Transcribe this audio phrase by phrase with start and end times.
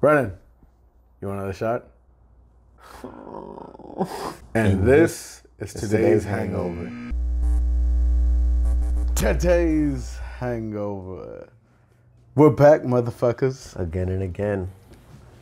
[0.00, 0.32] Brennan,
[1.20, 1.86] you want another shot?
[4.54, 7.12] And this is today's, today's hangover.
[9.16, 11.48] Today's hangover.
[12.36, 13.74] We're back, motherfuckers.
[13.76, 14.70] Again and again.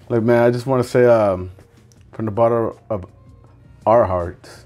[0.08, 1.50] Look, man, I just want to say, um,
[2.12, 3.04] from the bottom of
[3.84, 4.64] our hearts,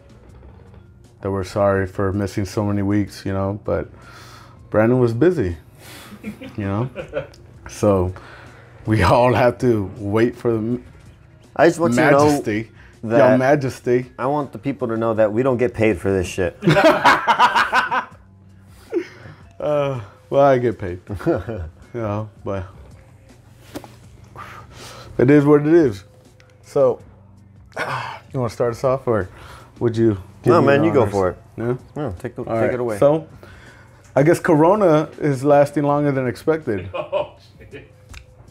[1.21, 3.61] that we're sorry for missing so many weeks, you know.
[3.65, 3.89] But
[4.71, 5.57] Brandon was busy,
[6.23, 6.89] you know.
[7.69, 8.13] So
[8.91, 10.81] we all have to wait for the
[11.55, 12.71] I just want you to know majesty,
[13.05, 14.07] your majesty.
[14.19, 16.59] I want the people to know that we don't get paid for this shit.
[19.61, 21.61] Uh, well, I get paid, you
[21.93, 22.65] know, but
[25.19, 26.05] it is what it is.
[26.63, 27.03] So,
[27.79, 29.29] you want to start us off, or
[29.79, 30.15] would you?
[30.43, 31.39] give no, me man, the you go for it.
[31.59, 31.77] Yeah.
[31.95, 32.73] No, take the, take right.
[32.73, 32.97] it away.
[32.97, 33.29] So,
[34.17, 36.89] I guess Corona is lasting longer than expected.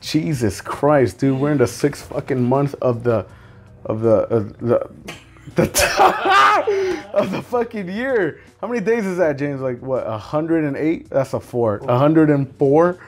[0.10, 0.24] Shit.
[0.24, 3.26] Jesus Christ, dude, we're in the sixth fucking month of the,
[3.86, 4.90] of the, of the,
[5.56, 8.42] the of the fucking year.
[8.62, 9.62] How many days is that, James?
[9.62, 10.06] Like what?
[10.08, 11.10] hundred and eight?
[11.10, 11.80] That's a four.
[11.88, 13.00] hundred and four.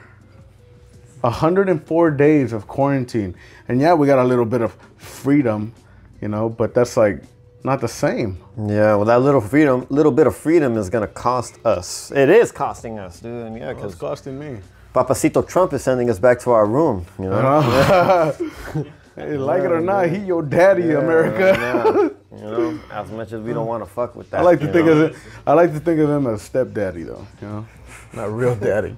[1.22, 3.36] 104 days of quarantine.
[3.67, 5.73] And yeah, we got a little bit of freedom,
[6.20, 7.22] you know, but that's like
[7.64, 8.38] not the same.
[8.58, 12.11] yeah, well, that little freedom, little bit of freedom is gonna cost us.
[12.11, 13.45] It is costing us, dude.
[13.48, 14.58] And yeah, It's because costing me.
[14.94, 17.06] Papacito Trump is sending us back to our room.
[17.17, 17.34] You know.
[17.34, 18.31] Uh-huh.
[19.16, 21.56] hey, like it or not, he your daddy, America.
[21.58, 24.42] Yeah, you know, as much as we don't want to fuck with that.
[24.42, 24.94] I like to think know?
[24.94, 25.17] of it.
[25.48, 27.25] I like to think of him as stepdaddy, though.
[27.42, 27.67] You know,
[28.14, 28.95] not real daddy.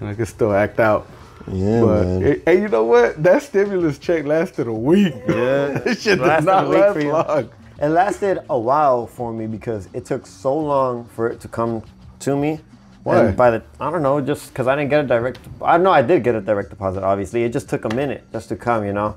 [0.00, 1.06] And I can still act out.
[1.50, 2.22] Yeah, But man.
[2.22, 3.22] hey, hey, you know what?
[3.22, 5.14] That stimulus check lasted a week.
[5.28, 5.78] Yeah.
[5.78, 7.50] this shit did not a week last long.
[7.80, 11.82] It lasted a while for me because it took so long for it to come
[12.20, 12.60] to me.
[13.02, 13.24] Why?
[13.24, 15.38] And by the I don't know, just because I didn't get a direct.
[15.62, 17.02] I know I did get a direct deposit.
[17.02, 18.84] Obviously, it just took a minute just to come.
[18.84, 19.16] You know,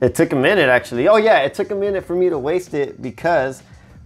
[0.00, 1.06] it took a minute actually.
[1.08, 3.62] Oh yeah, it took a minute for me to waste it because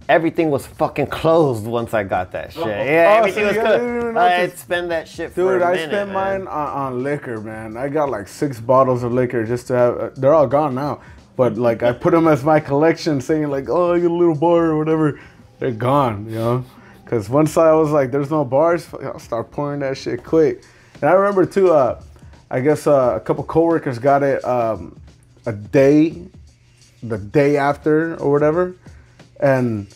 [0.07, 2.65] everything was fucking closed once I got that shit.
[2.65, 4.17] Yeah, Oh, everything so was closed.
[4.17, 4.59] I notice.
[4.59, 5.89] spend that shit for Dude, I minute.
[5.89, 6.43] spent man.
[6.43, 7.77] mine on, on liquor, man.
[7.77, 9.97] I got like six bottles of liquor just to have.
[9.99, 11.01] Uh, they're all gone now,
[11.35, 14.77] but like I put them as my collection, saying like, "Oh, a little bar or
[14.77, 15.19] whatever."
[15.59, 16.65] They're gone, you know.
[17.09, 20.63] Cause once I was like, "There's no bars," I'll start pouring that shit quick.
[21.01, 21.71] And I remember too.
[21.71, 21.99] Uh,
[22.51, 24.95] I guess uh, a couple coworkers got it um,
[25.47, 26.21] a day,
[27.01, 28.75] the day after or whatever,
[29.39, 29.87] and.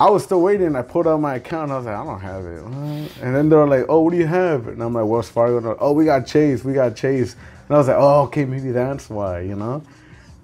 [0.00, 0.76] I was still waiting.
[0.76, 1.70] I pulled out my account.
[1.70, 2.64] I was like, I don't have it.
[2.64, 3.22] What?
[3.22, 4.66] And then they were like, Oh, what do you have?
[4.66, 5.58] And I'm like, Wells Fargo.
[5.60, 6.64] Like, oh, we got Chase.
[6.64, 7.36] We got Chase.
[7.68, 9.82] And I was like, Oh, okay, maybe that's why, you know.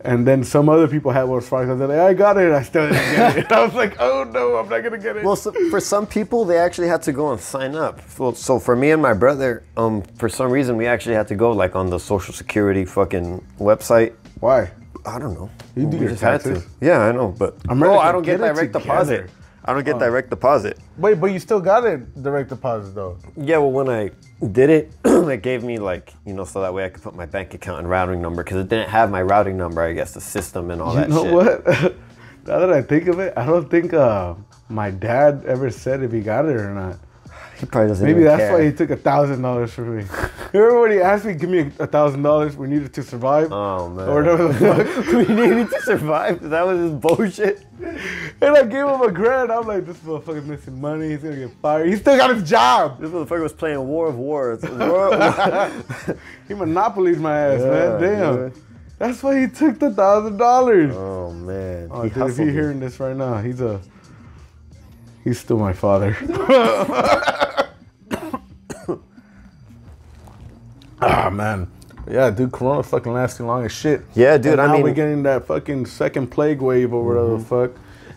[0.06, 1.76] And then some other people had Wells Fargo.
[1.76, 2.52] They're like, I got it.
[2.52, 3.52] I still didn't get it.
[3.58, 5.24] I was like, Oh no, I'm not gonna get it.
[5.24, 8.00] Well, so for some people, they actually had to go and sign up.
[8.18, 11.34] Well, so for me and my brother, um, for some reason, we actually had to
[11.34, 14.14] go like on the Social Security fucking website.
[14.40, 14.70] why?
[15.04, 15.48] I don't know.
[15.76, 16.54] You do We your just had to.
[16.54, 16.68] taxes.
[16.80, 19.30] Yeah, I know, but America, oh, I don't get, get direct deposit.
[19.66, 20.78] I don't get direct deposit.
[20.96, 23.18] Wait, but you still got it direct deposit though.
[23.36, 24.10] Yeah, well, when I
[24.52, 27.26] did it, it gave me like you know, so that way I could put my
[27.26, 29.82] bank account and routing number because it didn't have my routing number.
[29.82, 31.10] I guess the system and all You that.
[31.10, 31.32] know shit.
[31.34, 31.66] what?
[32.46, 34.34] now that I think of it, I don't think uh,
[34.68, 36.98] my dad ever said if he got it or not.
[37.58, 38.06] He probably doesn't.
[38.06, 38.52] Maybe that's care.
[38.52, 40.04] why he took a thousand dollars from me.
[40.52, 42.56] Remember when he asked me, "Give me a thousand dollars.
[42.56, 44.08] We needed to survive." Oh man.
[44.08, 45.06] Or whatever the fuck.
[45.28, 46.40] we needed to survive.
[46.42, 47.66] That was his bullshit.
[47.80, 49.50] and I gave him a grand.
[49.50, 51.08] I'm like, "This motherfucker's missing money.
[51.10, 51.88] He's gonna get fired.
[51.88, 53.00] He still got his job.
[53.00, 54.62] This motherfucker was playing War of Wars.
[54.62, 55.10] War,
[56.48, 58.00] He monopolized my ass, man.
[58.00, 58.36] Damn.
[58.36, 58.62] dude.
[58.98, 60.94] That's why he took the thousand dollars.
[60.96, 61.88] oh man.
[61.90, 63.80] Oh, He dude, if you're hearing this right now, he's a.
[65.26, 66.16] He's still my father.
[71.00, 71.66] ah man,
[72.08, 72.52] yeah, dude.
[72.52, 74.02] Corona fucking lasting long as shit.
[74.14, 77.38] Yeah, dude, And I now mean- we're getting that fucking second plague wave or whatever
[77.38, 77.72] the fuck.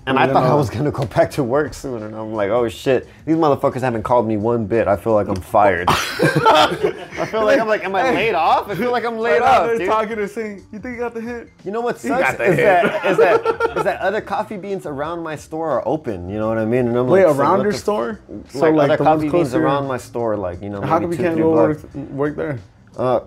[0.10, 2.50] And I thought I uh, was gonna go back to work soon, and I'm like,
[2.50, 4.88] oh shit, these motherfuckers haven't called me one bit.
[4.88, 5.88] I feel like I'm fired.
[5.90, 8.70] I feel like I'm like, am I laid off?
[8.70, 9.88] I feel like I'm laid Right off, they're dude.
[9.88, 12.44] talking and saying, "You think you got the hint?" You know what got sucks the
[12.46, 12.64] is hit.
[12.66, 13.46] that, is that
[13.78, 16.30] is that other coffee beans around my store are open.
[16.30, 16.88] You know what I mean?
[16.88, 18.20] And I'm Wait, like, so around your the- store?
[18.56, 20.82] like, other the coffee beans around my store, like you know.
[20.82, 22.60] How come you can't go work, work there?
[22.98, 23.22] Uh,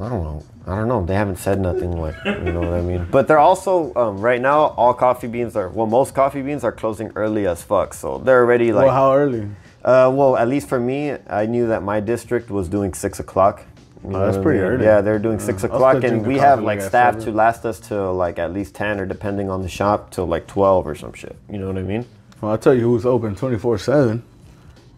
[0.00, 0.42] I don't know.
[0.66, 1.04] I don't know.
[1.04, 3.06] They haven't said nothing like you know what I mean.
[3.10, 4.66] But they're also um, right now.
[4.76, 5.86] All coffee beans are well.
[5.86, 7.94] Most coffee beans are closing early as fuck.
[7.94, 8.86] So they're already like.
[8.86, 9.48] well, how early?
[9.84, 13.64] Uh, well, at least for me, I knew that my district was doing six o'clock.
[14.04, 14.68] You Oh, that's what I pretty mean?
[14.72, 14.84] early.
[14.84, 18.38] Yeah, they're doing six o'clock, and we have like staff to last us till like
[18.38, 21.36] at least ten, or depending on the shop, till like twelve or some shit.
[21.50, 22.04] You know what I mean?
[22.40, 24.22] Well, I'll tell you who's open 24 7.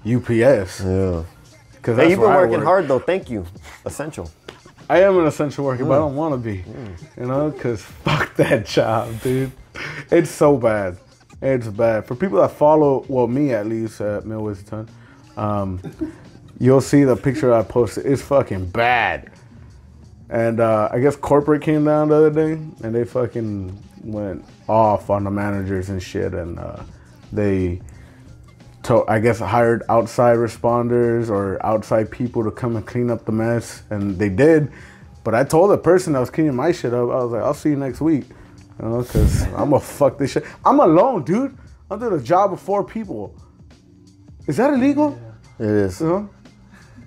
[0.05, 0.81] UPS.
[0.85, 1.25] Yeah.
[1.83, 2.65] Cause Hey, you've been working work.
[2.65, 2.99] hard though.
[2.99, 3.47] Thank you.
[3.87, 4.31] Essential.
[4.91, 6.65] I am an essential worker, but I don't want to be.
[7.17, 9.53] You know, because fuck that job, dude.
[10.11, 10.97] It's so bad.
[11.41, 12.07] It's bad.
[12.07, 14.89] For people that follow, well, me at least, at Millway's Ton,
[15.37, 15.81] um,
[16.59, 18.05] you'll see the picture I posted.
[18.05, 19.31] It's fucking bad.
[20.29, 25.09] And uh, I guess corporate came down the other day, and they fucking went off
[25.09, 26.83] on the managers and shit, and uh,
[27.33, 27.81] they
[28.85, 33.33] to, I guess hired outside responders or outside people to come and clean up the
[33.33, 34.73] mess, and they did.
[35.23, 37.55] But I told the person that was cleaning my shit up, I was like, I'll
[37.55, 38.25] see you next week,
[38.81, 40.45] you know, because I'm gonna fuck this shit.
[40.65, 41.57] I'm alone, dude.
[41.91, 43.35] I'm doing a job of four people.
[44.47, 45.19] Is that illegal?
[45.59, 46.01] It is.
[46.01, 46.31] You know?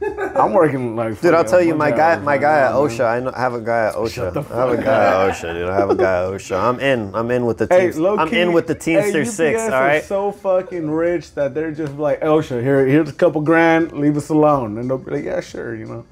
[0.02, 1.20] I'm working like.
[1.22, 2.72] Dude, I'll tell you, my guy, my guy at.
[2.74, 3.06] OSHA.
[3.06, 4.52] I know, I have a guy at OSHA.
[4.52, 5.70] I have a guy at OSHA, dude.
[5.70, 6.60] I have a guy at OSHA.
[6.62, 7.16] I'm in.
[7.16, 8.06] I'm in with the Hey, team.
[8.06, 9.62] I'm key, in with the Teamster hey, Six.
[9.62, 12.62] All are so fucking rich that they're just like, OSHA.
[12.62, 15.86] here, here's a couple grand, leave us alone, and they'll be like, yeah, sure, you
[15.86, 16.06] know,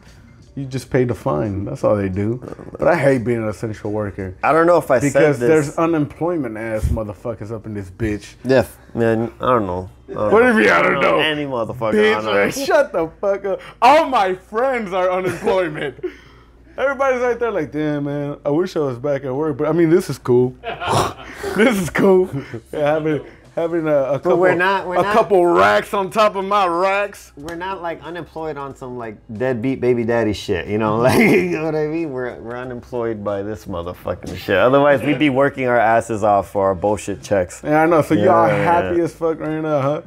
[0.56, 1.66] you just pay the fine.
[1.66, 2.38] That's all they do.
[2.78, 6.58] But I hate being an essential worker I don't know if I because there's unemployment
[6.58, 8.36] ass motherfuckers up in this bitch.
[8.44, 9.32] Yeah, man.
[9.40, 9.90] I don't know.
[10.10, 10.52] I don't What know.
[10.52, 11.20] do you mean I don't know?
[11.20, 11.94] Any motherfucker.
[11.94, 13.62] Bitch, I don't man, shut the fuck up.
[13.82, 16.04] All my friends are unemployment.
[16.78, 19.58] Everybody's right there like, damn, man, I wish I was back at work.
[19.58, 20.56] But I mean, this is cool.
[21.56, 22.30] this is cool.
[22.74, 23.26] Yeah, having
[23.56, 26.66] having a, a couple, we're not- we're a not- couple racks on top of my
[26.68, 27.32] racks.
[27.36, 30.98] We're not like unemployed on some like deadbeat baby daddy shit, you know?
[31.02, 32.12] Like, you know what I mean?
[32.12, 34.58] We're, we're unemployed by this motherfucking shit.
[34.58, 37.62] Otherwise, we'd be working our asses off for our bullshit checks.
[37.64, 38.02] Yeah, I know.
[38.02, 39.04] So y'all Yeah, happy yeah.
[39.04, 40.02] as fuck right now, huh?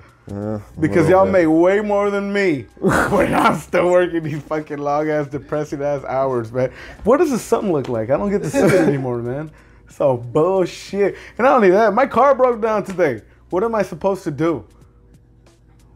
[0.81, 1.33] because y'all bit.
[1.33, 6.03] make way more than me when I'm still working these fucking long ass, depressing ass
[6.05, 6.73] hours, man.
[7.03, 8.09] What does the sun look like?
[8.09, 9.51] I don't get to see it anymore, man.
[9.91, 11.17] So bullshit.
[11.37, 13.21] And not only that, my car broke down today.
[13.55, 14.65] What am I supposed to do?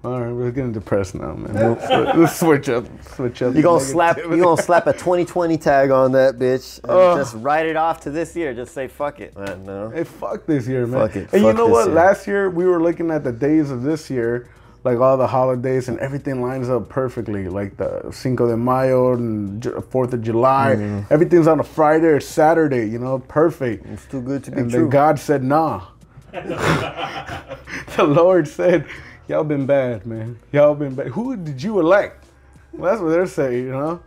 [0.05, 1.53] All right, we're getting depressed now, man.
[1.53, 3.57] We'll, swi- we'll switch up, switch up.
[3.57, 7.19] You gonna slap you gonna slap a 2020 tag on that bitch and Ugh.
[7.19, 8.55] just write it off to this year.
[8.55, 9.67] Just say fuck it, man.
[9.67, 9.91] No.
[9.91, 11.01] Hey, fuck this year, man.
[11.09, 11.33] Fuck it.
[11.33, 11.87] And you know what?
[11.87, 11.97] year.
[11.97, 14.49] Last year we were looking at the days of this year,
[14.85, 17.49] like all the holidays, and everything lines up perfectly.
[17.49, 21.13] Like the Cinco de Mayo and Fourth of July, Mm-hmm.
[21.13, 22.89] everything's on a Friday or Saturday.
[22.89, 23.85] You know, perfect.
[23.87, 24.89] It's too good to be And then true.
[24.89, 25.87] God said, "Nah."
[26.33, 28.87] the Lord said,
[29.29, 30.39] "Y'all been bad, man.
[30.53, 31.09] Y'all been bad.
[31.09, 32.25] Who did you elect?"
[32.73, 34.01] Well, that's what they're saying, you know.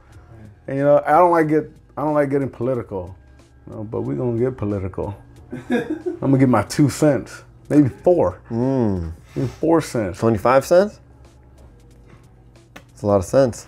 [0.68, 3.16] And you know, I don't like get, I don't like getting political,
[3.68, 5.16] you know, but we gonna get political.
[5.70, 9.12] I'm gonna get my two cents, maybe four, Mm.
[9.36, 10.20] maybe four cents.
[10.20, 11.00] 25 cents?
[12.94, 13.66] It's a lot of sense.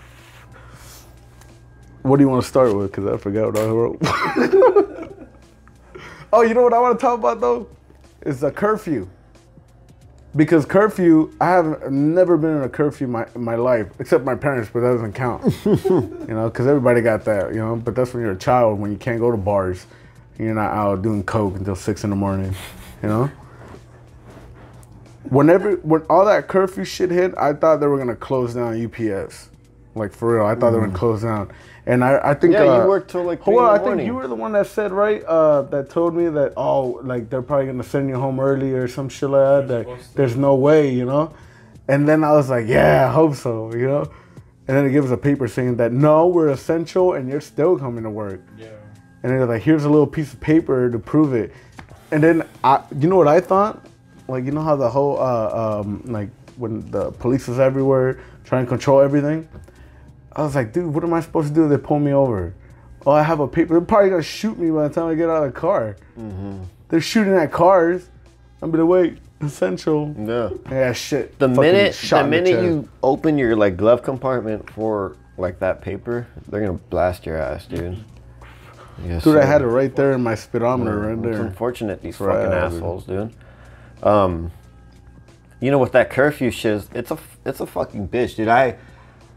[2.03, 2.91] What do you want to start with?
[2.91, 3.97] Because I forgot what I wrote.
[6.33, 7.67] oh, you know what I want to talk about though?
[8.25, 9.09] Is a curfew.
[10.35, 14.33] Because curfew, I have never been in a curfew my, in my life, except my
[14.33, 15.43] parents, but that doesn't count.
[15.65, 17.75] you know, because everybody got that, you know.
[17.75, 19.85] But that's when you're a child, when you can't go to bars,
[20.37, 22.55] and you're not out doing coke until six in the morning,
[23.03, 23.31] you know.
[25.29, 29.49] Whenever when all that curfew shit hit, I thought they were gonna close down UPS,
[29.93, 30.45] like for real.
[30.45, 30.97] I thought they were gonna mm.
[30.97, 31.51] close down,
[31.85, 32.53] and I, I think.
[32.53, 34.27] Yeah, you uh, worked till, like, three Hold in on, the I think you were
[34.27, 37.83] the one that said right, uh, that told me that oh, like they're probably gonna
[37.83, 39.85] send you home early or some shit like that.
[39.85, 41.33] That there's no way, you know.
[41.87, 44.11] And then I was like, yeah, I hope so, you know.
[44.67, 48.03] And then it gives a paper saying that no, we're essential and you're still coming
[48.03, 48.41] to work.
[48.57, 48.67] Yeah.
[49.21, 51.53] And they're like, here's a little piece of paper to prove it.
[52.11, 53.85] And then I, you know what I thought?
[54.29, 58.63] Like, you know how the whole, uh, um, like when the police is everywhere trying
[58.63, 59.47] to control everything.
[60.35, 61.67] I was like, dude, what am I supposed to do?
[61.67, 62.53] They pull me over.
[63.05, 63.73] Oh, I have a paper.
[63.73, 65.97] They're probably gonna shoot me by the time I get out of the car.
[66.89, 68.09] They're shooting at cars.
[68.61, 69.17] I'm gonna wait.
[69.41, 70.15] Essential.
[70.17, 70.49] Yeah.
[70.71, 71.37] Yeah, shit.
[71.37, 72.63] The minute the minute chest.
[72.63, 77.65] you open your like glove compartment for like that paper, they're gonna blast your ass,
[77.65, 78.03] dude.
[79.03, 81.31] Yes, Dude, I had it right there in my speedometer, right there.
[81.31, 83.33] It's unfortunate these Right, fucking assholes, dude.
[84.03, 84.51] Um,
[85.59, 88.47] you know, with that curfew shit, it's a it's a fucking bitch, dude.
[88.47, 88.77] I,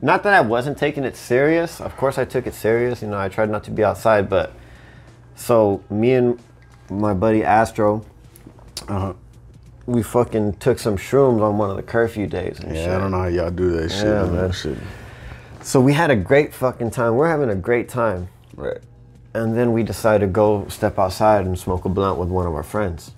[0.02, 1.80] not that I wasn't taking it serious.
[1.80, 3.02] Of course, I took it serious.
[3.02, 4.52] You know, I tried not to be outside, but
[5.34, 6.38] so me and
[6.90, 8.04] my buddy Astro,
[8.88, 9.14] Uh-huh.
[9.86, 12.86] we fucking took some shrooms on one of the curfew days and shit.
[12.88, 14.04] Yeah, I don't know how y'all do that shit.
[14.04, 14.34] Yeah, man.
[14.36, 14.52] man.
[14.52, 14.78] Shit.
[15.62, 17.16] So we had a great fucking time.
[17.16, 18.28] We're having a great time.
[18.54, 18.78] Right.
[19.34, 22.54] And then we decided to go step outside and smoke a blunt with one of
[22.54, 23.10] our friends.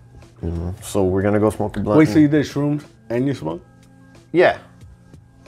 [0.43, 0.75] You know?
[0.83, 1.99] So we're gonna go smoke a blunt.
[1.99, 3.63] Wait, so you did shrooms and you smoke?
[4.33, 4.59] yeah.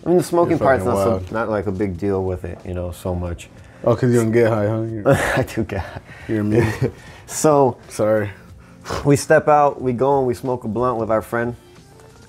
[0.05, 2.75] I mean, the smoking part's not so, not like a big deal with it, you
[2.75, 3.49] know, so much.
[3.85, 5.33] Oh, because you don't get high, huh?
[5.37, 5.81] I do get.
[5.81, 6.01] High.
[6.29, 6.63] You're me.
[7.27, 8.31] So Sorry.
[9.05, 11.55] we step out, we go and we smoke a blunt with our friend,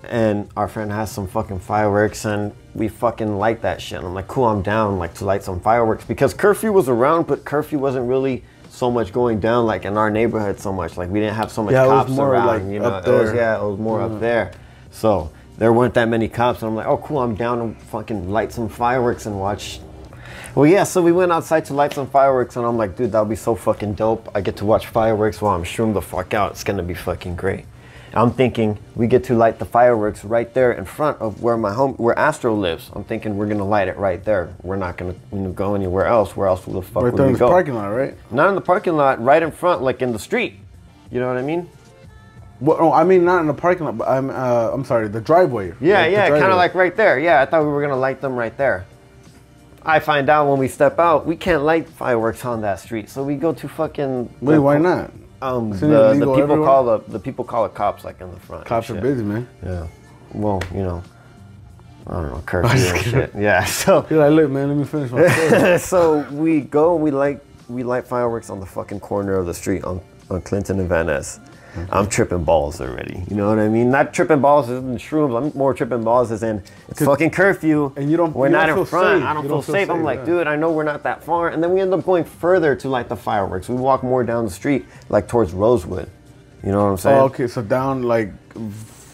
[0.04, 4.00] and our friend has some fucking fireworks and we fucking light that shit.
[4.04, 7.46] I'm like, cool, I'm down like to light some fireworks because curfew was around, but
[7.46, 10.98] curfew wasn't really so much going down like in our neighborhood so much.
[10.98, 12.48] Like we didn't have so much Yeah, it was cops more, around.
[12.48, 14.52] like, you know, up it was yeah, it was more up there.
[14.92, 18.32] So there weren't that many cops, and I'm like, oh cool, I'm down to fucking
[18.32, 19.80] light some fireworks and watch.
[20.56, 23.28] Well, yeah, so we went outside to light some fireworks, and I'm like, dude, that'll
[23.28, 24.28] be so fucking dope.
[24.34, 26.54] I get to watch fireworks while I'm shroomed the fuck out.
[26.54, 27.66] It's gonna be fucking great.
[28.16, 31.74] I'm thinking we get to light the fireworks right there in front of where my
[31.74, 32.90] home, where Astro lives.
[32.94, 34.56] I'm thinking we're gonna light it right there.
[34.64, 36.36] We're not gonna you know, go anywhere else.
[36.36, 37.50] Where else will the fuck Right would there in the go?
[37.50, 38.18] parking lot, right?
[38.32, 40.56] Not in the parking lot, right in front, like in the street.
[41.12, 41.70] You know what I mean?
[42.62, 45.20] Well, oh, I mean not in the parking lot, but I'm uh, I'm sorry, the
[45.20, 45.74] driveway.
[45.82, 47.20] Yeah, Like yeah, kind of like right there.
[47.20, 48.86] Yeah, I thought we were gonna light them right there.
[49.84, 53.24] I find out when we step out, we can't light fireworks on that street, so
[53.24, 54.32] we go to fucking.
[54.42, 55.12] Wait, why not?
[55.42, 56.66] Um, the, the people everywhere?
[56.66, 58.66] call the the people call it cops like in the front.
[58.66, 59.48] Cops are busy, man.
[59.66, 59.88] Yeah.
[60.34, 61.04] Well, you know,
[62.06, 63.32] I don't know, curfew and shit.
[63.36, 63.66] Yeah.
[63.66, 65.80] So You're like, look, man, let me finish my story.
[65.80, 69.84] so we go, we light we light fireworks on the fucking corner of the street
[69.84, 70.00] on,
[70.30, 71.40] on Clinton and Van Ness.
[71.92, 73.24] I'm tripping balls already.
[73.30, 73.92] You know what I mean?
[73.92, 75.38] Not tripping balls as in shrooms.
[75.38, 77.94] I'm more tripping balls as in it's fucking curfew.
[77.96, 79.22] and you don't- We're you not don't in feel front.
[79.22, 79.28] safe.
[79.28, 79.90] I don't feel don't feel safe.
[79.90, 80.26] I'm safe, like, yeah.
[80.26, 81.50] dude, I know we're not that far.
[81.50, 83.70] And then we end up going further to light the fireworks.
[83.70, 86.10] We walk more down the street, like towards Rosewood.
[86.64, 87.18] You know what I'm oh, saying?
[87.18, 88.32] oh, okay, so down like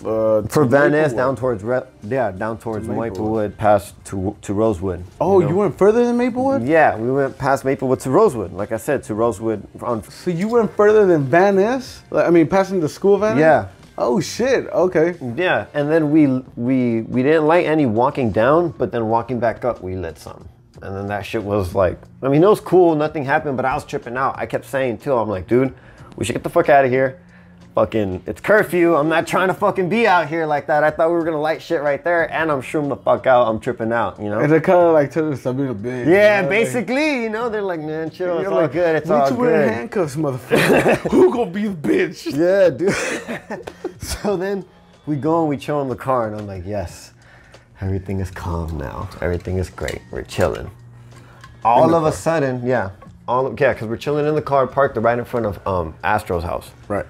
[0.05, 3.11] uh, For to Van Ness, down towards Re- yeah, down towards Maplewood.
[3.13, 5.03] Maplewood, past to to Rosewood.
[5.19, 5.49] Oh, know?
[5.49, 6.63] you went further than Maplewood?
[6.63, 8.53] Yeah, we went past Maplewood to Rosewood.
[8.53, 10.03] Like I said, to Rosewood on.
[10.03, 12.01] So you went further than Van Ness?
[12.11, 13.41] Like, I mean, passing the school Van Ness?
[13.41, 13.67] Yeah.
[13.97, 14.67] Oh shit.
[14.67, 15.15] Okay.
[15.35, 19.65] Yeah, and then we we we didn't light any walking down, but then walking back
[19.65, 20.47] up, we lit some.
[20.81, 23.73] And then that shit was like, I mean, it was cool, nothing happened, but I
[23.73, 24.37] was tripping out.
[24.37, 25.73] I kept saying too, I'm like, dude,
[26.15, 27.19] we should get the fuck out of here.
[27.77, 28.95] Fucking, it's curfew.
[28.95, 30.83] I'm not trying to fucking be out here like that.
[30.83, 33.47] I thought we were gonna light shit right there, and I'm shrooming the fuck out.
[33.47, 34.39] I'm tripping out, you know.
[34.39, 36.07] And they kind of like tell us I'm being a bitch.
[36.07, 38.95] Yeah, you know, like- basically, you know, they're like, man, chill, it's all like, good,
[38.95, 39.75] it's "Why all you wearing good.
[39.75, 41.11] handcuffs, motherfucker?
[41.11, 42.35] Who gonna be the bitch?
[42.35, 44.01] Yeah, dude.
[44.01, 44.65] so then
[45.05, 47.13] we go and we chill in the car, and I'm like, yes,
[47.79, 49.07] everything is calm now.
[49.21, 50.01] Everything is great.
[50.09, 50.71] We're chilling.
[51.63, 52.89] All of a sudden, yeah,
[53.27, 55.93] all of, yeah, because we're chilling in the car, parked right in front of um,
[56.03, 56.71] Astro's house.
[56.87, 57.05] Right.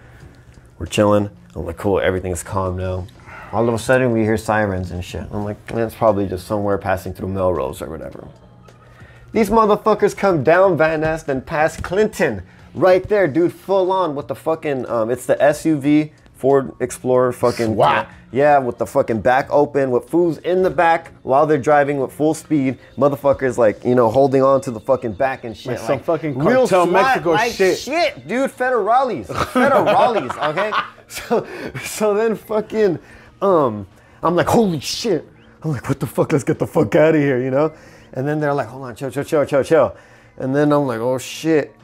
[0.80, 1.30] We're chilling.
[1.56, 3.08] I'm like, cool, everything's calm now.
[3.52, 5.26] All of a sudden, we hear sirens and shit.
[5.32, 8.28] I'm like, that's probably just somewhere passing through Melrose or whatever.
[9.32, 12.44] These motherfuckers come down Van Ness and past Clinton.
[12.74, 17.74] Right there, dude, full on with the fucking, um, it's the SUV Ford Explorer fucking.
[17.74, 18.10] Swat.
[18.30, 22.12] Yeah, with the fucking back open, with fools in the back while they're driving with
[22.12, 22.78] full speed.
[22.98, 25.74] Motherfuckers like, you know, holding on to the fucking back and shit.
[25.74, 27.78] Like some fucking Cartel SWAT Mexico like shit.
[27.78, 28.52] shit, dude.
[28.52, 30.50] Federales, federales.
[30.50, 30.72] okay,
[31.08, 31.48] so
[31.84, 33.00] so then fucking
[33.42, 33.88] um,
[34.24, 35.28] I'm like, holy shit.
[35.64, 36.32] I'm like, what the fuck?
[36.32, 37.74] Let's get the fuck out of here, you know?
[38.14, 39.98] And then they're like, hold on, chill, chill, chill, chill, chill.
[40.38, 41.76] And then I'm like, oh shit.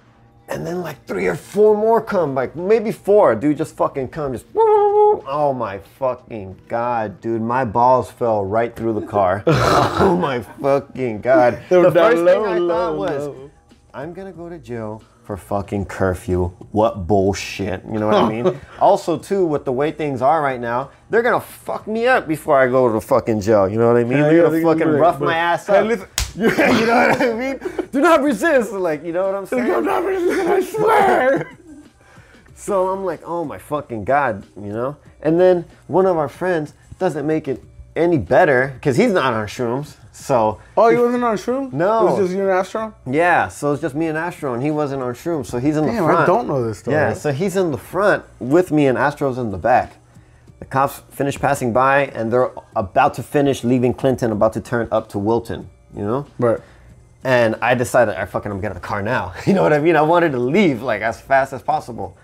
[0.53, 4.33] And then like three or four more come, like maybe four, dude, just fucking come,
[4.33, 4.45] just.
[4.55, 9.43] Oh my fucking god, dude, my balls fell right through the car.
[9.47, 11.59] oh my fucking god.
[11.69, 13.49] The first thing I thought was.
[13.95, 16.49] I'm gonna go to jail for fucking curfew.
[16.71, 17.83] What bullshit.
[17.85, 18.59] You know what I mean?
[18.79, 22.59] also, too, with the way things are right now, they're gonna fuck me up before
[22.59, 23.67] I go to fucking jail.
[23.67, 24.19] You know what I mean?
[24.19, 26.07] They're gonna fucking rough my ass up.
[26.35, 27.59] you know what I mean?
[27.91, 28.71] Do not resist.
[28.73, 29.67] Like, you know what I'm saying?
[29.67, 31.57] You'll never, I swear.
[32.55, 34.95] So I'm like, oh my fucking god, you know?
[35.21, 37.61] And then one of our friends doesn't make it
[37.95, 39.97] any better because he's not on shrooms.
[40.13, 41.73] So Oh, he wasn't on shrooms.
[41.73, 42.07] No.
[42.07, 42.93] It was just you and Astro?
[43.05, 45.85] yeah, so it's just me and Astro, and he wasn't on shrooms, so he's in
[45.85, 46.19] the Damn, front.
[46.19, 46.95] I don't know this story.
[46.95, 49.97] Yeah, so he's in the front with me, and Astro's in the back.
[50.59, 54.87] The cops finish passing by, and they're about to finish leaving Clinton, about to turn
[54.89, 55.69] up to Wilton.
[55.95, 56.25] You know.
[56.39, 56.59] Right.
[57.25, 59.33] And I decided, I fucking, I'm getting a car now.
[59.47, 59.95] You know what I mean?
[59.95, 62.17] I wanted to leave like as fast as possible.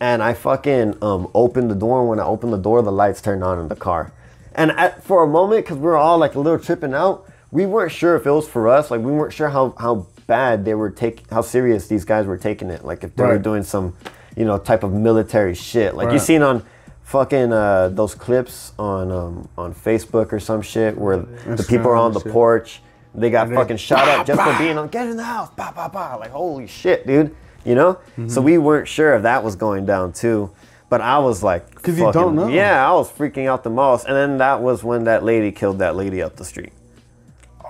[0.00, 2.00] And I fucking um, opened the door.
[2.00, 4.12] And when I opened the door, the lights turned on in the car.
[4.54, 7.66] And at, for a moment, because we were all like a little tripping out, we
[7.66, 8.90] weren't sure if it was for us.
[8.90, 12.36] Like we weren't sure how how bad they were taking, how serious these guys were
[12.38, 12.84] taking it.
[12.84, 13.94] Like if they were doing some,
[14.36, 15.94] you know, type of military shit.
[15.94, 16.20] Like you Right.
[16.20, 16.62] seen on
[17.04, 21.96] fucking uh, those clips on um, on Facebook or some shit where the people are
[21.96, 22.32] on the shit.
[22.32, 22.80] porch.
[23.16, 24.88] They got fucking shot up just for being on.
[24.88, 26.16] Get in the house, bah, bah, bah.
[26.20, 27.34] Like holy shit, dude.
[27.64, 27.94] You know.
[27.94, 28.28] Mm-hmm.
[28.28, 30.50] So we weren't sure if that was going down too.
[30.88, 32.46] But I was like, because you don't know.
[32.46, 34.06] Yeah, I was freaking out the most.
[34.06, 36.72] And then that was when that lady killed that lady up the street.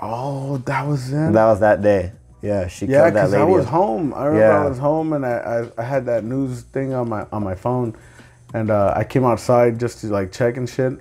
[0.02, 1.32] Oh, that was it.
[1.32, 2.12] That was that day.
[2.42, 4.12] Yeah, she yeah, killed that because I was up- home.
[4.14, 4.64] I remember Yeah.
[4.64, 5.38] I was home and I,
[5.78, 7.96] I, I had that news thing on my on my phone,
[8.52, 11.00] and uh, I came outside just to like check and shit,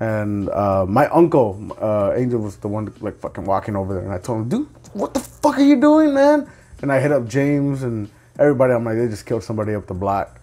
[0.00, 4.12] And uh, my uncle, uh, Angel, was the one like fucking walking over there, and
[4.12, 6.48] I told him, "Dude, what the fuck are you doing, man?"
[6.82, 8.72] And I hit up James and everybody.
[8.74, 10.38] I'm like, they just killed somebody up the block,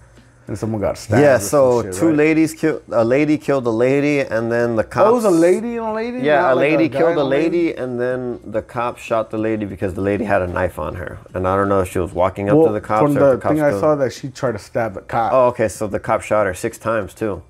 [0.47, 1.21] and someone got stabbed.
[1.21, 2.15] Yeah, so shit, two right?
[2.17, 5.05] ladies killed a lady killed a lady, and then the cops.
[5.07, 6.19] Oh, it was a lady and a lady.
[6.19, 9.65] Yeah, a like lady guy killed a lady, and then the cop shot the lady
[9.65, 12.11] because the lady had a knife on her, and I don't know if she was
[12.11, 13.55] walking up Well, to the cops from or the the cops.
[13.55, 15.31] thing I saw that she tried to stab the cop.
[15.31, 17.41] Oh, okay, so the cop shot her six times too.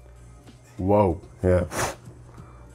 [0.78, 1.20] Whoa.
[1.44, 1.66] Yeah.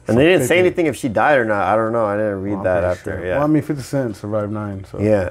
[0.07, 1.63] And they didn't say anything if she died or not.
[1.67, 2.05] I don't know.
[2.05, 3.17] I didn't read I'm that after.
[3.17, 3.25] sure.
[3.25, 3.35] Yeah.
[3.35, 4.99] Well, I mean, 50 Cent survived nine, so.
[4.99, 5.29] Yeah,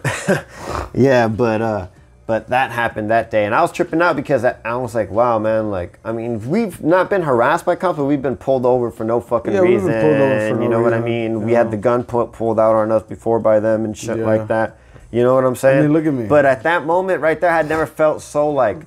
[0.95, 1.87] yeah, but uh,
[2.27, 5.11] but that happened that day, and I was tripping out because I, I was like,
[5.11, 8.65] wow, man, like, I mean, we've not been harassed by cops, but we've been pulled
[8.65, 9.89] over for no fucking Yeah, we've reason.
[9.89, 11.33] been pulled over for you no know what I mean?
[11.33, 14.19] you We had the gun pu- pulled out on us before by them and shit
[14.19, 14.25] Yeah.
[14.27, 14.79] like that.
[15.11, 15.83] You know what I'm saying?
[15.83, 16.27] mean, look at me.
[16.29, 18.79] But at that moment, right there, I had never felt so like.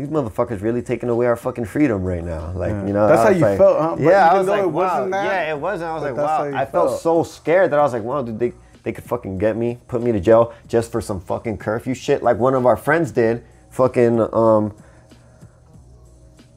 [0.00, 2.52] These motherfuckers really taking away our fucking freedom right now.
[2.54, 2.86] Like, Yeah.
[2.86, 3.06] you know.
[3.06, 3.96] That's how you like- felt, huh?
[3.96, 5.06] But Yeah, I was like, it wow.
[5.10, 5.90] that, Yeah, it wasn't.
[5.90, 6.44] I was like, wow.
[6.44, 7.00] I felt felt.
[7.02, 10.02] so scared that I was like, wow, dude, they they could fucking get me, put
[10.02, 13.44] me to jail just for some fucking curfew shit, like one of our friends did.
[13.68, 14.72] Fucking um,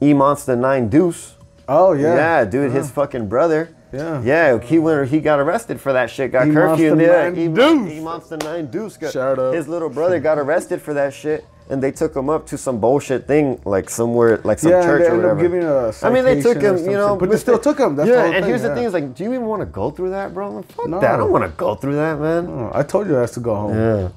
[0.00, 1.34] E Monster Nine Deuce.
[1.68, 2.14] Oh, yeah.
[2.14, 3.68] Yeah, dude, his fucking brother.
[3.92, 4.22] Yeah.
[4.22, 5.10] Yeah, he went.
[5.10, 6.32] He got arrested for that shit.
[6.32, 6.94] Got curfew.
[6.94, 7.92] Monster Yeah, Nine E, Deuce.
[7.92, 8.96] E Monster Nine Deuce.
[8.96, 9.52] Got, Shout out.
[9.54, 12.78] His little brother got arrested for that shit, and they took him up to some
[12.78, 15.42] bullshit thing, like somewhere, like some Yeah, church they or ended up whatever.
[15.42, 17.96] giving a I mean, they took him, you know, but they still took him.
[17.96, 19.90] That's yeah, and thing, here's the thing: is like, do you even want to go
[19.90, 20.50] through that, bro?
[20.50, 21.00] Like, fuck No.
[21.00, 21.14] that.
[21.14, 22.70] I don't want to go through that, man.
[22.72, 23.74] I told you I to go home.
[23.76, 24.08] Yeah.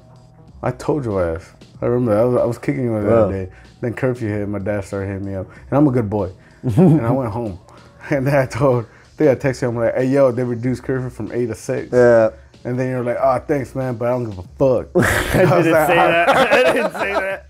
[0.62, 1.50] I told you ass.
[1.80, 2.18] I remember.
[2.18, 3.14] I was, I was kicking him the Yeah.
[3.16, 3.52] other day.
[3.80, 4.48] Then curfew hit.
[4.48, 6.30] My dad started hitting me up, and I'm a good boy.
[6.62, 7.58] and I went home,
[8.10, 8.84] and then I told.
[8.84, 11.92] I think I texted him like, "Hey, yo, they reduced curfew from eight to 6.
[11.92, 12.30] Yeah.
[12.68, 15.62] And then you're like, "Oh, thanks, man, but I don't give a fuck." I, I
[15.62, 16.28] didn't like, say "Ah." that.
[16.52, 17.46] I didn't say that.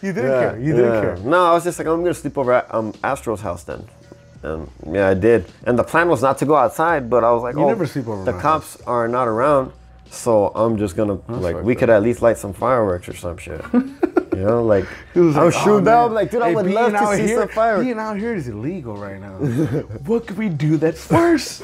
[0.00, 0.58] You didn't care.
[0.58, 1.00] You didn't yeah.
[1.02, 1.16] care.
[1.18, 3.86] No, I was just like, I'm gonna sleep over at um, Astro's house then.
[4.42, 5.44] And yeah, I did.
[5.64, 7.86] And the plan was not to go outside, but I was like, You oh, never
[7.86, 9.72] sleep over the cops are not around,
[10.08, 13.60] so I'm just gonna like we could at least light some fireworks or some shit.
[13.74, 16.54] you know, like He was I'm like, sure "Oh, that man, like, dude, I hey,
[16.54, 17.84] would love to see here, some fireworks.
[17.84, 19.34] Being out here is illegal right now.
[20.06, 21.60] what could we do that's worse?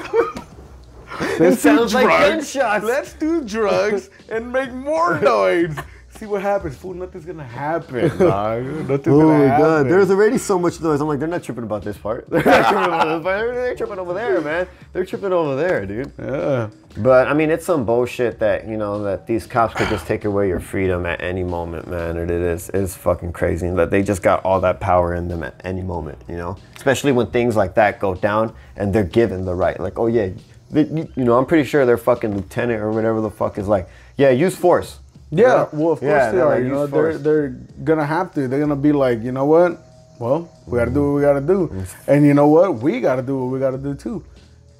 [1.39, 2.83] Let's sounds like gunshots.
[2.85, 5.77] Let's do drugs and make more noise.
[6.09, 6.93] See what happens, fool.
[6.93, 8.63] Nothing's gonna happen, dog.
[8.63, 9.61] Nothing's Oh gonna my happen.
[9.65, 11.01] god, there's already so much noise.
[11.01, 12.29] I'm like, they're not tripping about this part.
[12.29, 13.39] They're not tripping about this part.
[13.41, 14.65] They're, they're tripping over there, man.
[14.93, 16.13] They're tripping over there, dude.
[16.17, 16.69] yeah.
[16.99, 20.23] But I mean, it's some bullshit that you know that these cops could just take
[20.23, 22.15] away your freedom at any moment, man.
[22.15, 25.59] It is it's fucking crazy that they just got all that power in them at
[25.65, 26.55] any moment, you know.
[26.77, 30.29] Especially when things like that go down and they're given the right, like, oh yeah,
[30.71, 33.67] they, you, you know, I'm pretty sure their fucking lieutenant or whatever the fuck is
[33.67, 34.99] like, yeah, use force.
[35.31, 35.69] Yeah, know?
[35.73, 37.49] well, of course Yeah, they they're like, you use know, they're they're
[37.83, 38.47] gonna have to.
[38.47, 39.79] They're gonna be like, you know what?
[40.19, 42.75] Well, we gotta do what we gotta do, and you know what?
[42.75, 44.23] We gotta do what we gotta do too,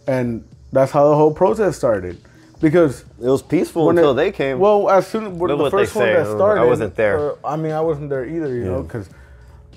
[0.07, 2.17] and that's how the whole protest started,
[2.61, 4.59] because It was peaceful until it- they came.
[4.59, 6.13] Well, as soon when Look the first one say.
[6.13, 7.31] that I wasn't there.
[7.31, 8.53] uh, I mean, I wasn't there either.
[8.55, 9.09] You know, because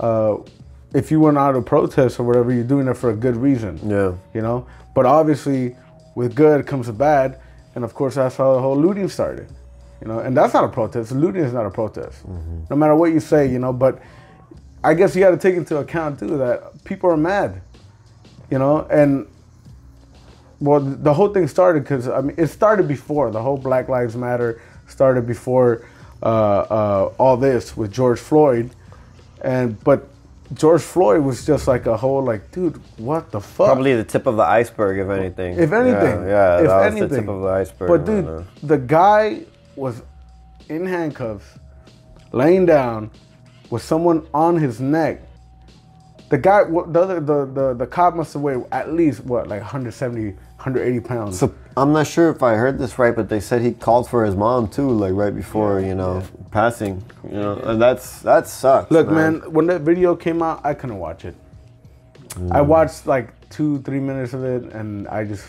[0.01, 0.37] uh,
[0.95, 3.79] if you went out to protest or whatever, you're doing it for a good reason.
[3.85, 4.13] yeah.
[4.35, 5.77] You know, but obviously,
[6.19, 7.39] with good comes a bad,
[7.77, 9.49] and of course, that's how the whole looting started.
[10.01, 11.13] You know, and that's not a protest.
[11.13, 12.27] Looting is not a protest,
[12.69, 13.49] no matter what you say.
[13.49, 14.01] You know, but
[14.83, 17.63] I guess you got to take into account too that people are mad.
[18.51, 19.29] You know, and
[20.59, 24.17] well, the whole thing started because I mean, it started before the whole Black Lives
[24.17, 25.87] Matter started before
[26.21, 28.71] uh, uh, all this with George Floyd,
[29.41, 30.09] and but
[30.55, 33.67] George Floyd was just like a whole like, dude, what the fuck?
[33.67, 35.59] Probably the tip of the iceberg, if anything.
[35.59, 37.09] If anything, yeah, yeah if anything.
[37.09, 37.89] the tip of the iceberg.
[37.89, 39.43] But dude, the guy
[39.77, 40.03] was
[40.69, 41.59] in handcuffs,
[42.33, 43.11] laying down,
[43.71, 45.21] with someone on his neck.
[46.31, 49.61] The guy, the other, the, the the cop must have weighed at least what, like
[49.61, 51.39] 170, 180 pounds.
[51.39, 54.25] So I'm not sure if I heard this right, but they said he called for
[54.25, 57.03] his mom too, like right before you know passing.
[57.25, 58.91] You know, and that's that sucks.
[58.91, 59.41] Look, man.
[59.53, 61.37] when that video came out, I couldn't watch it.
[62.51, 62.67] I Mm.
[62.67, 65.45] watched like two, three minutes of it, and I just.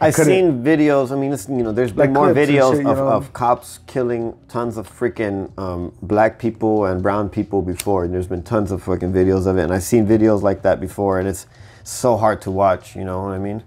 [0.00, 1.12] I I've seen videos.
[1.12, 3.08] I mean, it's, you know, there's been Like more videos shit, of, know?
[3.08, 8.26] of cops killing tons of freaking um, black people and brown people before, and there's
[8.26, 9.62] been tons of fucking videos of it.
[9.64, 11.46] And I've seen videos like that before, and it's
[11.84, 12.96] so hard to watch.
[12.96, 13.62] You know what I mean?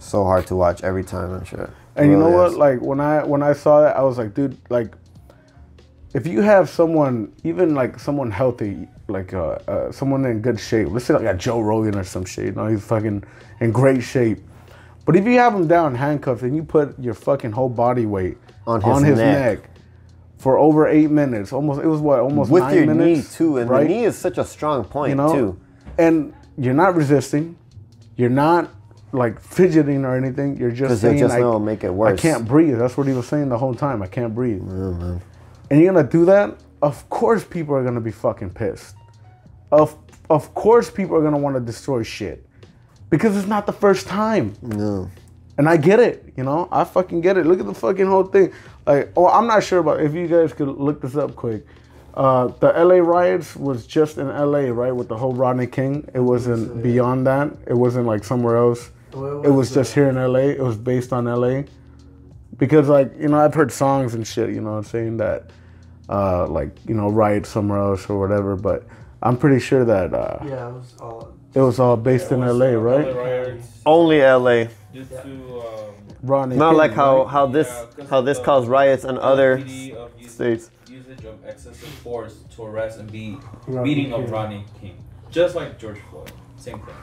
[0.00, 1.70] So hard to watch every time and shit.
[1.94, 2.50] And you know Really what?
[2.52, 2.56] is.
[2.56, 4.94] Like when I when I saw that, I was like, dude, like
[6.14, 10.88] if you have someone, even like someone healthy, like uh, uh, someone in good shape,
[10.90, 13.22] let's say like a Joe Rogan or some shit, you know, he's fucking
[13.60, 14.38] in great shape.
[15.04, 18.38] But if you have him down handcuffed and you put your fucking whole body weight
[18.66, 19.60] On his neck.
[20.38, 23.58] for over eight minutes, almost it was what almost with nine your minutes, knee too,
[23.58, 23.82] and right?
[23.84, 25.60] the knee is such a strong point you know, too.
[25.98, 27.56] and you're not resisting.
[28.16, 28.70] you're not
[29.12, 30.56] like fidgeting or anything.
[30.56, 32.78] You're just saying just I, know it'll make it I can't breathe.
[32.78, 34.02] That's what he was saying the whole time.
[34.02, 34.62] I can't breathe.
[34.62, 35.20] And
[35.70, 36.56] you're gonna do that?
[36.82, 38.96] Of course, people are gonna be fucking pissed.
[39.72, 39.96] Of
[40.28, 42.46] of course, people are gonna want to destroy shit
[43.10, 44.54] because it's not the first time.
[44.62, 45.10] No.
[45.58, 46.68] And I get it, you know.
[46.72, 47.44] I fucking get it.
[47.44, 48.52] Look at the fucking whole thing.
[48.86, 51.66] Like, oh, I'm not sure about if you guys could look this up quick.
[52.14, 54.92] Uh, the LA riots was just in LA, right?
[54.92, 56.08] With the whole Rodney King.
[56.14, 57.52] It wasn't beyond that.
[57.66, 58.90] It wasn't like somewhere else.
[59.12, 60.50] Well, It was just here in LA.
[60.50, 61.62] It was based on LA.
[62.56, 65.50] Because like, you know, I've heard songs and shit, you know what I'm saying, that
[66.08, 68.84] uh like, you know, riot somewhere else or whatever, but
[69.22, 71.32] I'm pretty sure that uh Yeah, it was all.
[71.54, 73.14] it was all based in LA, right?
[73.16, 74.64] riots Only LA.
[74.92, 77.28] due to um, Rodney Not King, like how, right?
[77.30, 80.70] how this yeah, 'cause how this the caused riots in other LAPD of use- states.
[80.88, 84.24] Usage of excessive force to arrest and beat Rodney beating King.
[84.24, 84.96] of Rodney King,
[85.30, 86.94] just like George Floyd, same thing.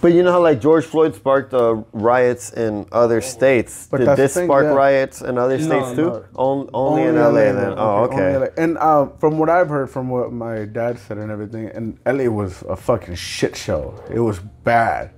[0.00, 3.88] But you know how like George Floyd sparked uh, riots in other states.
[3.90, 4.70] But Did this thing, spark yeah.
[4.70, 6.04] riots in other No, states too?
[6.10, 6.24] no.
[6.34, 7.74] On, only, in LA, then.
[7.76, 8.62] Oh, Only okay.
[8.62, 12.24] And uh, from what I've heard, from what my dad said and everything, and LA
[12.30, 13.94] was a fucking shit show.
[14.12, 15.10] It was bad.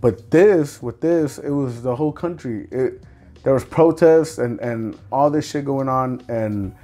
[0.00, 2.66] But this, with this, it was the whole country.
[2.70, 3.02] It,
[3.42, 6.74] there was protests and, and all this shit going on, and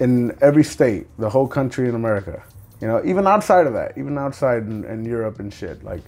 [0.00, 2.42] in every state, the whole country in America.
[2.80, 5.84] You know, even outside of that, even outside in, in Europe and shit.
[5.84, 6.02] Like,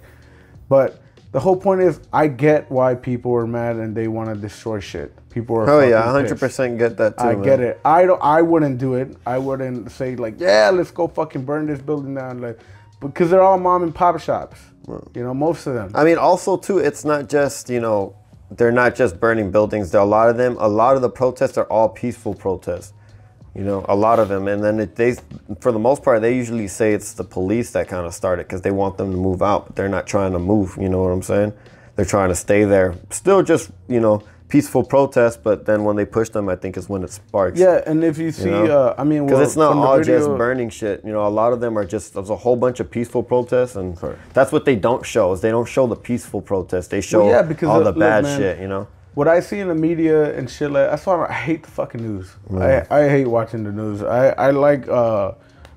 [0.68, 4.34] but the whole point is, I get why people are mad and they want to
[4.34, 5.14] destroy shit.
[5.30, 5.68] People are.
[5.68, 7.24] Oh yeah, hundred percent get that too.
[7.24, 7.42] I man.
[7.42, 7.80] get it.
[7.84, 8.22] I don't.
[8.22, 9.16] I wouldn't do it.
[9.26, 12.58] I wouldn't say like, yeah, let's go fucking burn this building down, like,
[13.00, 14.60] because they're all mom and pop shops.
[15.14, 15.92] You know, most of them.
[15.94, 18.14] I mean, also too, it's not just you know,
[18.50, 19.90] they're not just burning buildings.
[19.90, 22.92] There, a lot of them, a lot of the protests are all peaceful protests.
[23.54, 25.14] You know, a lot of them, and then it, they,
[25.60, 28.62] for the most part, they usually say it's the police that kind of started because
[28.62, 30.78] they want them to move out, but they're not trying to move.
[30.80, 31.52] You know what I'm saying?
[31.96, 32.94] They're trying to stay there.
[33.10, 35.42] Still, just you know, peaceful protest.
[35.42, 37.60] But then when they push them, I think is when it sparks.
[37.60, 38.64] yeah, and if you see, know?
[38.64, 41.04] uh, I mean, Because well, it's not the all just burning shit.
[41.04, 43.76] You know, a lot of them are just there's a whole bunch of peaceful protests,
[43.76, 43.98] and
[44.32, 45.30] that's what they don't show.
[45.32, 46.88] Is they don't show the peaceful protests.
[46.88, 48.60] They show yeah, because all look- the look, bad man, shit.
[48.60, 48.88] You know.
[49.14, 52.02] What I see in the media and shit like that's why I hate the fucking
[52.02, 52.34] news.
[52.50, 54.02] I, I hate watching the news.
[54.02, 55.32] I, I like uh,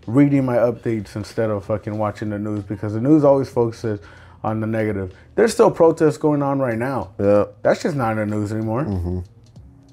[0.07, 3.99] reading my updates instead of fucking watching the news because the news always focuses
[4.43, 5.13] on the negative.
[5.35, 7.13] There's still protests going on right now.
[7.19, 7.45] Yeah.
[7.61, 9.23] That's just not in the news anymore.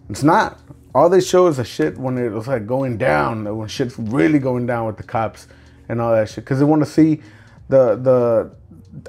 [0.08, 0.60] It's not.
[0.94, 4.38] All they show is the shit when it was like going down, when shit's really
[4.38, 5.48] going down with the cops
[5.88, 6.44] and all that shit.
[6.44, 7.22] Because they want to see
[7.68, 8.54] the the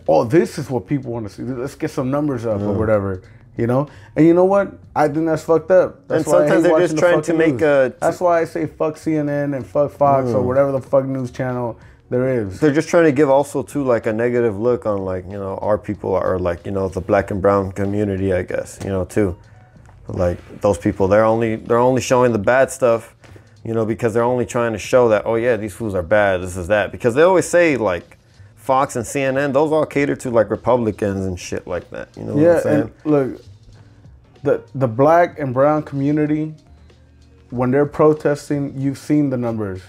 [0.07, 1.43] oh, this is what people want to see.
[1.43, 3.21] Let's get some numbers up or whatever.
[3.55, 4.73] You know, and you know what?
[4.95, 6.07] I think that's fucked up.
[6.07, 7.61] That's And why I sometimes they're just watching the trying to make news.
[7.61, 10.47] a- That's why I say fuck CNN and fuck Fox or hmm.
[10.47, 12.59] whatever the fuck news channel there is.
[12.59, 15.57] They're just trying to give also too like a negative look on like you know
[15.57, 19.05] our people are like you know the black and brown community I guess you know
[19.05, 19.37] too,
[20.07, 23.15] like those people they're only they're only showing the bad stuff,
[23.63, 26.41] you know because they're only trying to show that oh yeah these fools are bad
[26.41, 28.17] this is that because they always say like
[28.63, 32.33] Fox and CNN those all cater to like Republicans and shit like that you know
[32.33, 32.81] what I'm Yeah, saying?
[32.81, 33.41] and look,
[34.41, 36.55] the the black and brown community,
[37.49, 39.81] when they're protesting, you've seen the numbers,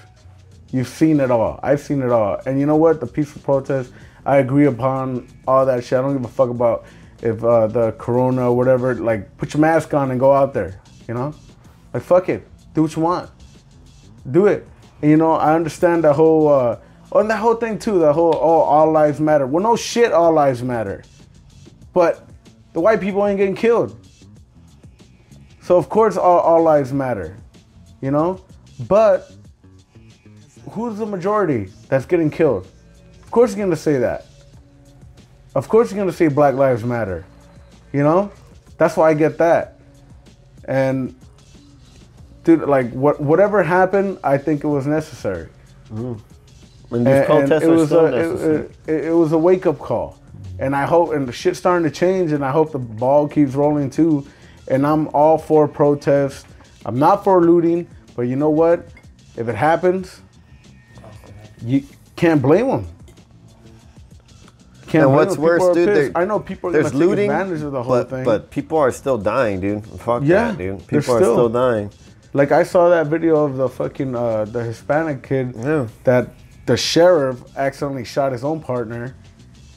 [0.72, 1.60] you've seen it all.
[1.62, 2.98] I've seen it all, and you know what?
[2.98, 3.92] The peaceful protest,
[4.26, 5.96] I agree upon all that shit.
[5.96, 6.84] I don't give a fuck about
[7.22, 8.96] if uh, the corona or whatever.
[8.96, 10.80] Like, put your mask on and go out there.
[11.06, 11.32] You know,
[11.92, 13.30] like fuck it, do what you want,
[14.32, 14.66] do it.
[15.00, 16.48] And you know, I understand the whole.
[16.48, 16.76] Uh,
[17.14, 19.46] Oh, and that whole thing too, the whole oh all lives matter.
[19.46, 21.04] Well, no shit, all lives matter.
[21.92, 22.28] But
[22.72, 23.96] the white people ain't getting killed.
[25.62, 27.36] So of course all, all lives matter.
[28.00, 28.44] You know?
[28.88, 29.30] But
[30.70, 32.66] who's the majority that's getting killed?
[33.22, 34.26] Of course you're gonna say that.
[35.54, 37.24] Of course you're gonna say Black Lives Matter.
[37.92, 38.32] You know?
[38.76, 39.78] That's why I get that.
[40.64, 41.14] And
[42.42, 45.48] dude, like what whatever happened, I think it was necessary.
[45.92, 46.20] Mm.
[46.94, 48.12] And these And- and protests it are was still a,
[48.62, 50.16] it, it, it was a wake up call,
[50.58, 53.54] and I hope and the shit's starting to change, and I hope the ball keeps
[53.54, 54.26] rolling too.
[54.68, 56.44] And I'm all for protests.
[56.86, 58.86] I'm not for looting, but you know what?
[59.36, 60.20] If it happens,
[61.62, 61.82] you
[62.16, 62.86] can't blame them.
[64.86, 67.72] Can't And blame what's worse, dude, I know people are There's take looting, advantage of
[67.72, 68.24] the whole but, thing.
[68.24, 69.84] but people are still dying, dude.
[70.00, 70.86] Fuck Yeah, that, dude.
[70.86, 71.90] People are still- still dying.
[72.32, 75.86] Like I saw that video of the fucking uh, the Hispanic kid Yeah.
[76.04, 76.28] that
[76.66, 79.14] the sheriff accidentally shot his own partner.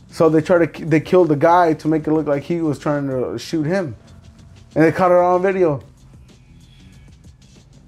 [0.10, 2.80] So they tried to they killed the guy to make it look like he was
[2.80, 3.95] trying to shoot him,
[4.76, 5.84] and they caught it on video.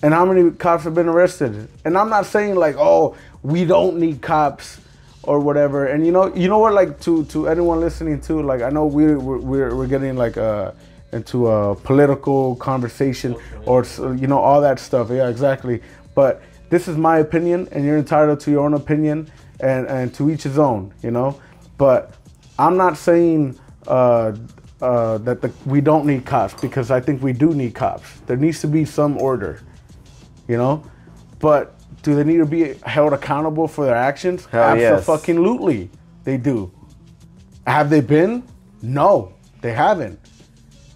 [0.01, 1.67] And how many cops have been arrested?
[1.83, 4.79] And I'm not saying like, oh, we don't need cops
[5.23, 5.87] or whatever.
[5.87, 6.73] And you know, you know what?
[6.73, 10.37] Like to to anyone listening to, like I know we we're we're, we're getting like
[10.37, 10.71] uh
[11.11, 13.35] into a political conversation
[13.65, 13.83] or
[14.15, 15.09] you know all that stuff.
[15.09, 15.81] Yeah, exactly.
[16.15, 20.29] But this is my opinion, and you're entitled to your own opinion, and and to
[20.29, 20.93] each his own.
[21.01, 21.39] You know,
[21.77, 22.13] but
[22.57, 24.33] I'm not saying uh,
[24.81, 28.19] uh, that the, we don't need cops because I think we do need cops.
[28.27, 29.61] There needs to be some order,
[30.47, 30.83] you know.
[31.39, 34.45] But do they need to be held accountable for their actions?
[34.45, 35.07] Hell yes.
[35.09, 35.89] Absolutely,
[36.23, 36.71] they do.
[37.67, 38.43] Have they been?
[38.81, 40.19] No, they haven't.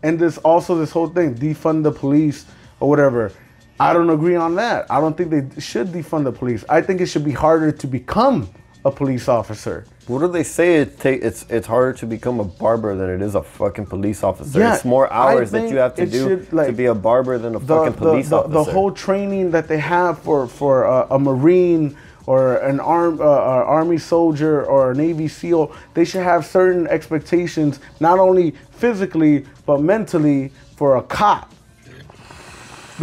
[0.01, 2.45] And there's also this whole thing, defund the police
[2.79, 3.31] or whatever.
[3.79, 4.85] I don't agree on that.
[4.89, 6.63] I don't think they should defund the police.
[6.69, 8.49] I think it should be harder to become
[8.85, 9.85] a police officer.
[10.07, 10.75] What do they say?
[10.77, 14.59] It it's it's harder to become a barber than it is a fucking police officer.
[14.59, 17.37] Yeah, it's more hours that you have to do should, like, to be a barber
[17.37, 18.53] than a the, fucking police the, officer.
[18.53, 23.23] the whole training that they have for for a, a marine or an arm uh,
[23.23, 29.45] uh, army soldier or a navy seal they should have certain expectations not only physically
[29.65, 31.53] but mentally for a cop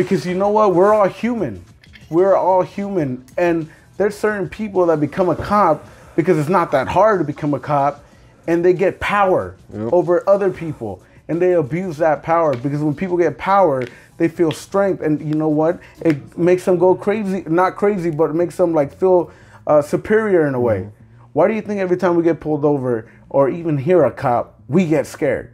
[0.00, 0.74] because you know what?
[0.74, 1.62] We're all human.
[2.08, 3.22] We're all human.
[3.36, 5.86] And there's certain people that become a cop
[6.16, 8.02] because it's not that hard to become a cop
[8.46, 9.56] and they get power
[9.92, 13.84] over other people and they abuse that power because when people get power
[14.16, 15.02] they feel strength.
[15.02, 15.80] And you know what?
[16.00, 19.30] It makes them go crazy not crazy but it makes them like feel
[19.66, 20.88] uh, superior in a way.
[21.34, 24.58] Why do you think every time we get pulled over or even hear a cop
[24.66, 25.52] we get scared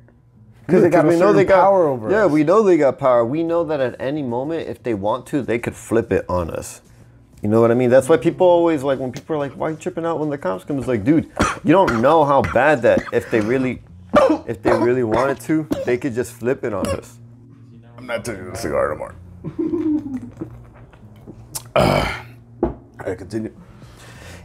[0.67, 2.33] because they got we know they got power over Yeah, us.
[2.33, 3.25] we know they got power.
[3.25, 6.51] We know that at any moment, if they want to, they could flip it on
[6.51, 6.83] us.
[7.43, 7.91] You know what I mean?
[7.91, 10.31] That's why people always like when people are like, "Why are you tripping out when
[10.31, 11.31] the cops come?" It's like, dude,
[11.65, 13.83] you don't know how bad that if they really,
[14.47, 17.19] if they really wanted to, they could just flip it on us.
[17.97, 19.15] I'm not taking a cigar anymore.
[21.77, 22.23] uh,
[22.99, 23.55] I continue.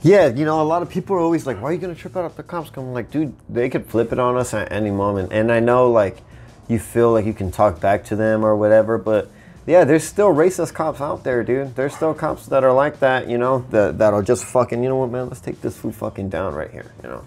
[0.03, 2.17] Yeah, you know, a lot of people are always like, "Why are you gonna trip
[2.17, 4.71] out if the cops come?" I'm like, dude, they could flip it on us at
[4.71, 5.31] any moment.
[5.31, 6.21] And I know, like,
[6.67, 9.29] you feel like you can talk back to them or whatever, but
[9.67, 11.75] yeah, there's still racist cops out there, dude.
[11.75, 14.95] There's still cops that are like that, you know, that that'll just fucking, you know
[14.95, 15.27] what, man?
[15.27, 17.23] Let's take this food fucking down right here, you know.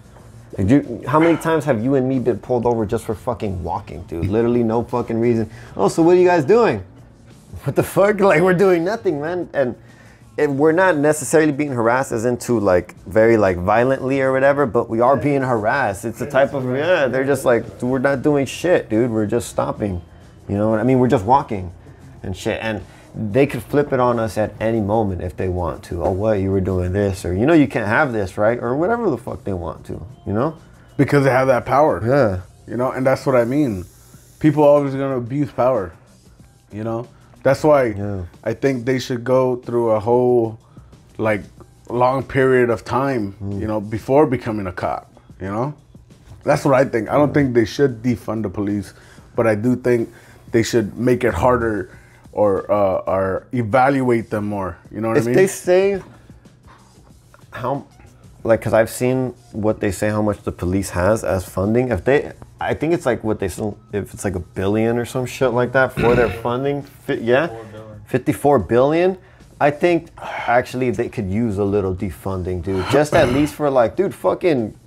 [0.59, 3.63] Like, dude, how many times have you and me been pulled over just for fucking
[3.63, 4.27] walking, dude?
[4.27, 5.49] Literally no fucking reason.
[5.77, 6.83] Oh, so what are you guys doing?
[7.63, 8.19] What the fuck?
[8.21, 9.49] Like we're doing nothing, man.
[9.53, 9.77] And
[10.37, 14.89] it, we're not necessarily being harassed as into like very like violently or whatever, but
[14.89, 16.05] we are being harassed.
[16.05, 17.07] It's a type of yeah.
[17.07, 19.11] They're just like we're not doing shit, dude.
[19.11, 20.03] We're just stopping.
[20.49, 20.99] You know what I mean?
[20.99, 21.73] We're just walking
[22.23, 22.59] and shit.
[22.63, 22.83] And
[23.15, 26.03] they could flip it on us at any moment if they want to.
[26.03, 28.59] Oh, what you were doing this, or you know you can't have this, right?
[28.59, 30.05] Or whatever the fuck they want to.
[30.27, 30.59] You know?
[30.97, 32.03] Because they have that power.
[32.05, 32.41] Yeah.
[32.67, 33.85] You know, and that's what I mean.
[34.41, 35.93] People are always gonna abuse power.
[36.73, 37.09] You know?
[37.45, 38.25] That's why Yeah.
[38.43, 40.59] I think they should go through a whole
[41.19, 41.43] like
[41.89, 45.13] long period of time, you know, before becoming a cop.
[45.41, 45.75] You know?
[46.43, 47.09] That's what I think.
[47.11, 48.95] I don't think they should defund the police,
[49.37, 50.09] but I do think
[50.53, 51.91] they should make it harder
[52.33, 54.77] or uh, or evaluate them more.
[54.91, 55.33] You know what if I mean?
[55.33, 56.03] If they say
[57.53, 57.87] how
[58.45, 61.89] like because i've seen what they say how much the police has as funding.
[61.89, 65.27] If they i think it's like what they if it's like a billion or some
[65.27, 67.49] shit like that for their funding fi- yeah?
[68.07, 69.19] 54 billion?
[69.61, 72.85] I think actually they could use a little defunding dude.
[72.91, 74.79] Just at least for like dude fucking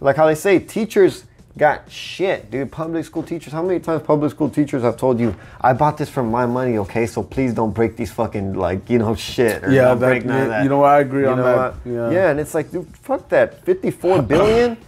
[0.00, 1.24] like how they say teachers
[1.56, 2.70] got shit, dude.
[2.72, 3.52] Public school teachers.
[3.52, 6.78] How many times public school teachers have told you, "I bought this from my money,
[6.78, 7.06] okay?
[7.06, 10.24] So please don't break these fucking like you know shit." Or Yeah, don't that- break
[10.24, 11.74] none of yeah, you know I agree on that.
[11.84, 12.10] Yeah.
[12.10, 13.64] yeah, and it's like, dude, fuck that.
[13.64, 14.76] Fifty-four billion.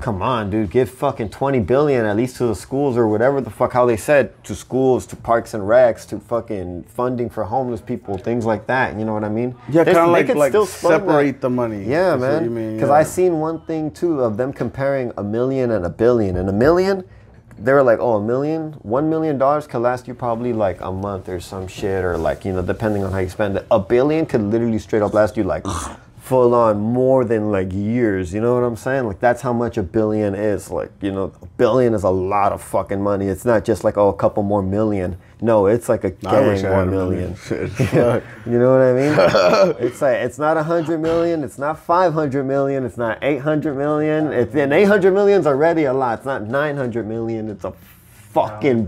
[0.00, 0.70] Come on, dude.
[0.70, 3.96] Give fucking twenty billion at least to the schools or whatever the fuck how they
[3.96, 8.66] said to schools, to parks and recs, to fucking funding for homeless people, things like
[8.68, 8.96] that.
[8.98, 9.54] You know what I mean?
[9.68, 10.70] Yeah, kinda they like- like still that.
[10.70, 11.82] separate the money.
[11.84, 12.74] Yeah, man.
[12.74, 12.94] Because yeah.
[12.94, 16.36] I seen one thing too of them comparing a million and a billion.
[16.36, 17.04] And a million,
[17.58, 20.92] they were like, oh, a million, one million dollars could last you probably like a
[20.92, 23.66] month or some shit, or like you know, depending on how you spend it.
[23.70, 25.66] A billion could literally straight up last you like
[26.28, 28.34] full on more than like years.
[28.34, 29.06] You know what I'm saying?
[29.06, 30.70] Like that's how much a billion is.
[30.70, 33.26] Like you know, a billion is a lot of fucking money.
[33.26, 35.16] It's not just like oh, a couple more million.
[35.40, 37.36] No, it's like a I wish gang more a million.
[37.48, 37.70] million.
[37.76, 38.24] Shit.
[38.46, 39.76] You know what I mean?
[39.86, 43.40] it's like it's not a hundred million, it's not five hundred million, it's not eight
[43.40, 44.32] hundred million.
[44.32, 46.18] It's and eight hundred million's already a lot.
[46.18, 47.48] It's not nine hundred million.
[47.48, 47.72] It's a
[48.32, 48.78] fucking.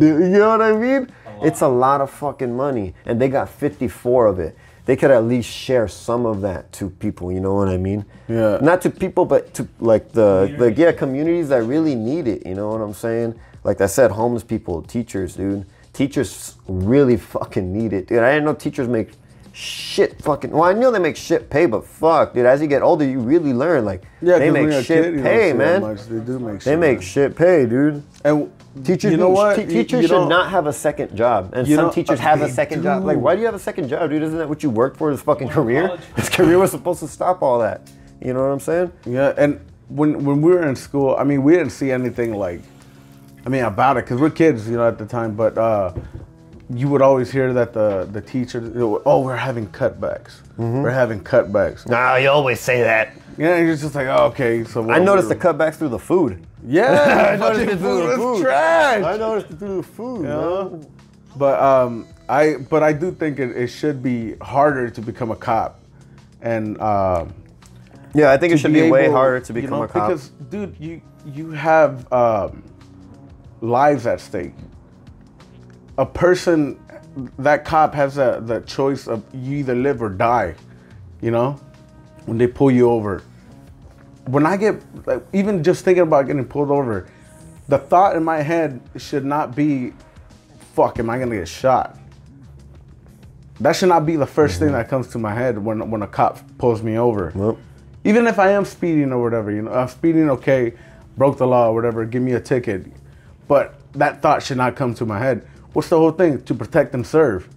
[0.00, 1.08] You know what I mean?
[1.42, 4.56] It's a lot of fucking money, and they got fifty four of it.
[4.86, 7.32] They could at least share some of that to people.
[7.32, 8.04] You know what I mean?
[8.28, 8.58] Yeah.
[8.60, 12.46] Not to people, but to like the the yeah communities that really need it.
[12.46, 13.38] You know what I'm saying?
[13.64, 15.64] Like I said, homeless people, teachers, dude.
[15.94, 18.18] Teachers really fucking need it, dude.
[18.18, 19.12] I didn't know teachers make
[19.52, 20.50] shit fucking.
[20.50, 22.44] Well, I knew they make shit pay, but fuck, dude.
[22.44, 23.84] As you get older, you really learn.
[23.86, 25.80] Like Yeah, they make shit kid, pay, man.
[25.80, 26.02] much.
[26.02, 26.60] They do make.
[26.60, 27.02] They shit, make man.
[27.06, 28.02] shit pay, dude.
[28.24, 29.54] And Teachers, you know what?
[29.54, 32.42] te- teachers you should don't- have a second job, and some know, teachers uh, have
[32.42, 33.04] a they second job.
[33.04, 34.22] Like, why do you have a second job, dude?
[34.22, 35.12] Isn't that what you worked for?
[35.12, 35.86] This fucking career.
[35.88, 36.00] college.
[36.16, 37.88] This career was supposed to stop all that.
[38.20, 38.92] You know what I'm saying?
[39.06, 42.62] Yeah, and when when we were in school, I mean, we didn't see anything like,
[43.46, 45.36] I mean, about it because we're kids, you know, at the time.
[45.36, 45.92] But uh,
[46.68, 48.72] you would always hear that the the teacher,
[49.06, 50.40] oh, we're having cutbacks.
[50.58, 50.82] Mm-hmm.
[50.82, 51.86] We're having cutbacks.
[51.88, 53.12] Nah, you always say that.
[53.38, 54.64] Yeah, you're just like, oh, okay.
[54.64, 56.44] So I noticed the cutbacks through the food.
[56.66, 58.42] Yeah, I noticed fucking it through the was food.
[58.42, 59.04] trash.
[59.04, 60.86] I noticed it through the food, man.
[61.36, 65.36] But um, I but I do think it, it should be harder to become a
[65.36, 65.80] cop,
[66.40, 67.34] and um,
[68.14, 70.08] Yeah, I think it should be, way able- harder to you become know, a cop.
[70.08, 72.62] Because, dude, you you have um,
[73.60, 74.54] lives at stake.
[75.98, 76.80] A person,
[77.38, 80.54] that cop has a, the choice of you either live or die.
[81.20, 81.52] You know,
[82.26, 83.22] when they pull you over.
[84.26, 87.06] When I get like, even just thinking about getting pulled over,
[87.68, 89.92] the thought in my head should not be,
[90.74, 91.98] "Fuck, am I gonna get shot?"
[93.60, 94.76] That should not be the 1st thing mm-hmm.
[94.76, 97.56] that comes to my head when when a cop pulls me over
[98.04, 100.74] even if I am speeding or whatever, you know, I'm speeding okay,
[101.16, 102.86] broke the law or whatever, give me a ticket.
[103.48, 105.46] But that thought should not come to my head.
[105.72, 106.42] What's the whole thing?
[106.42, 107.48] To protect and serve.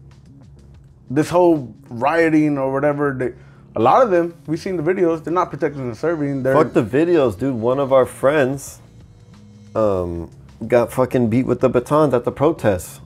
[1.09, 3.35] This whole rioting or whatever,
[3.77, 6.41] a lot of them, we've seen the videos, they're not protecting and serving.
[6.41, 7.53] They're fuck the videos, dude.
[7.53, 8.81] One of our friends
[9.75, 10.31] um,
[10.67, 13.01] got fucking beat with the batons at the protests.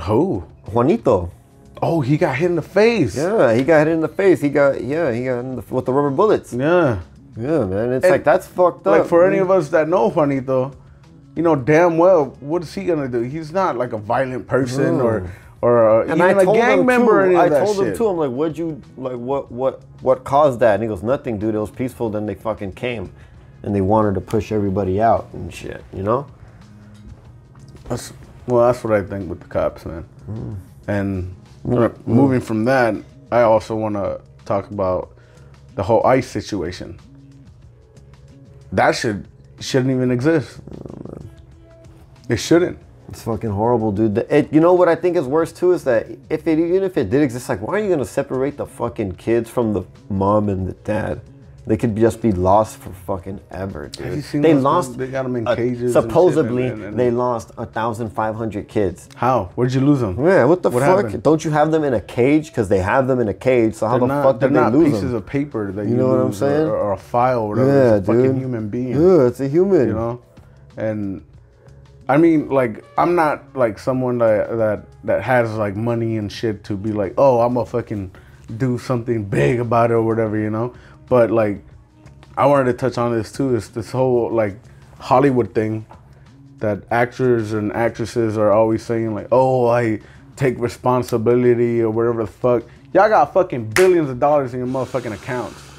[0.00, 0.44] who?
[0.72, 1.30] Juanito.
[1.82, 3.16] Oh, he got hit in the face.
[3.16, 4.40] Yeah, he got hit in the face.
[4.40, 6.54] He got yeah, he got in the, with the rubber bullets.
[6.54, 7.00] Yeah.
[7.36, 7.92] Yeah, man.
[7.92, 8.98] It's And, like that's fucked up.
[8.98, 10.72] Like for any of us that know Juanito,
[11.36, 13.20] you know damn well what is he gonna do?
[13.20, 15.30] He's not like a violent person or
[15.62, 17.16] or uh, And even I a told gang him member too.
[17.16, 17.86] or any I of that told shit.
[17.86, 18.08] him too.
[18.08, 19.16] I'm like, what'd you like?
[19.16, 20.74] What what what caused that?
[20.74, 21.54] And he goes, nothing, dude.
[21.54, 22.10] It was peaceful.
[22.10, 23.12] Then they fucking came,
[23.62, 25.82] and they wanted to push everybody out and shit.
[25.94, 26.26] You know?
[27.88, 28.12] That's,
[28.46, 30.04] well, that's what I think with the cops, man.
[30.28, 30.56] Mm.
[30.88, 31.36] And
[31.70, 32.94] uh, moving from that,
[33.30, 35.12] I also want to talk about
[35.74, 36.98] the whole ICE situation.
[38.72, 39.28] That should
[39.60, 40.60] shouldn't even exist.
[42.28, 42.78] It shouldn't.
[43.12, 44.14] It's fucking horrible, dude.
[44.14, 46.82] The- It, you know what I think is worse too is that if it even
[46.82, 49.82] if it did exist, like why are you gonna separate the fucking kids from the
[50.08, 51.20] mom and the dad?
[51.66, 54.14] They could just be lost for fucking ever, dude.
[54.16, 54.96] you seen they lost.
[54.96, 58.34] They them in uh, cages and shit, supposedly, and- and- they lost a thousand five
[58.34, 59.10] hundred kids.
[59.14, 59.50] How?
[59.56, 60.16] Where'd you lose them?
[60.24, 61.04] Yeah, what the What fuck?
[61.04, 61.22] happened?
[61.22, 62.46] Don't you have them in a cage?
[62.48, 63.74] Because they have them in a cage.
[63.74, 65.84] So how They're the not, fuck they're did they not lose pieces of paper that
[65.84, 66.66] you, You know what I'm lose or- saying?
[66.66, 67.68] Or, a file or whatever.
[67.76, 68.22] yeah, it's a dude.
[68.24, 68.92] fucking human being.
[69.02, 69.88] Yeah, it's a human.
[69.88, 70.20] you know
[70.78, 71.22] and
[72.08, 76.64] i mean like i'm not like someone that that that has like money and shit
[76.64, 78.10] to be like oh i'm gonna fucking
[78.56, 80.72] do something big about it or whatever you know
[81.08, 81.62] but like
[82.36, 84.56] i wanted to touch on this too is this whole like
[84.98, 85.84] hollywood thing
[86.58, 89.98] that actors and actresses are always saying like oh i
[90.36, 95.12] take responsibility or whatever the fuck y'all got fucking billions of dollars in your motherfucking
[95.12, 95.72] accounts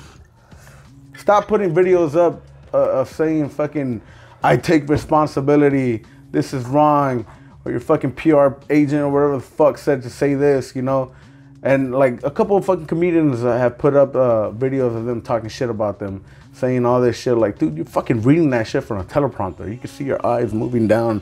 [1.24, 4.02] Stop putting videos up uh, of saying fucking,
[4.44, 6.04] I take responsibility.
[6.34, 7.26] This is wrong,
[7.64, 11.14] or your fucking PR agent or whatever the fuck said to say this, you know.
[11.62, 15.48] And like a couple of fucking comedians have put up uh, videos of them talking
[15.48, 17.38] shit about them, saying all this shit.
[17.38, 19.72] Like, dude, you're fucking reading that shit from a teleprompter.
[19.72, 21.22] You can see your eyes moving down,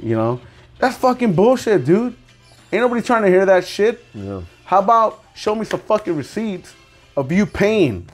[0.00, 0.40] you know.
[0.78, 2.16] That's fucking bullshit, dude.
[2.72, 4.04] Ain't nobody trying to hear that shit.
[4.14, 4.42] Yeah.
[4.64, 6.74] How about show me some fucking receipts
[7.16, 8.08] of you paying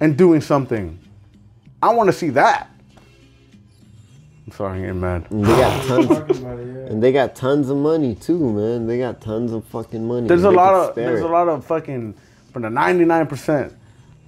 [0.00, 0.98] and doing something?
[1.82, 2.70] I want to see that.
[4.46, 5.26] I'm sorry, I'm getting mad.
[5.30, 6.92] And they got tons, Talking about it, yeah.
[6.92, 8.86] and they got tons of money too, man.
[8.86, 10.28] They got tons of fucking money.
[10.28, 11.26] There's a lot of there's it.
[11.26, 12.14] a lot of fucking
[12.52, 13.72] from the 99%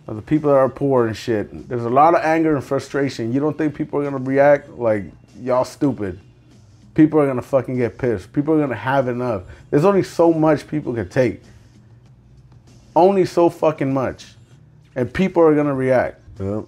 [0.09, 1.69] of the people that are poor and shit.
[1.69, 3.33] There's a lot of anger and frustration.
[3.33, 5.05] You don't think people are gonna react like
[5.41, 6.19] y'all stupid?
[6.95, 8.33] People are gonna fucking get pissed.
[8.33, 9.43] People are gonna have enough.
[9.71, 11.43] There's only so much people can take.
[12.97, 14.27] Only so fucking much,
[14.97, 16.21] and people are gonna react.
[16.41, 16.65] Yep.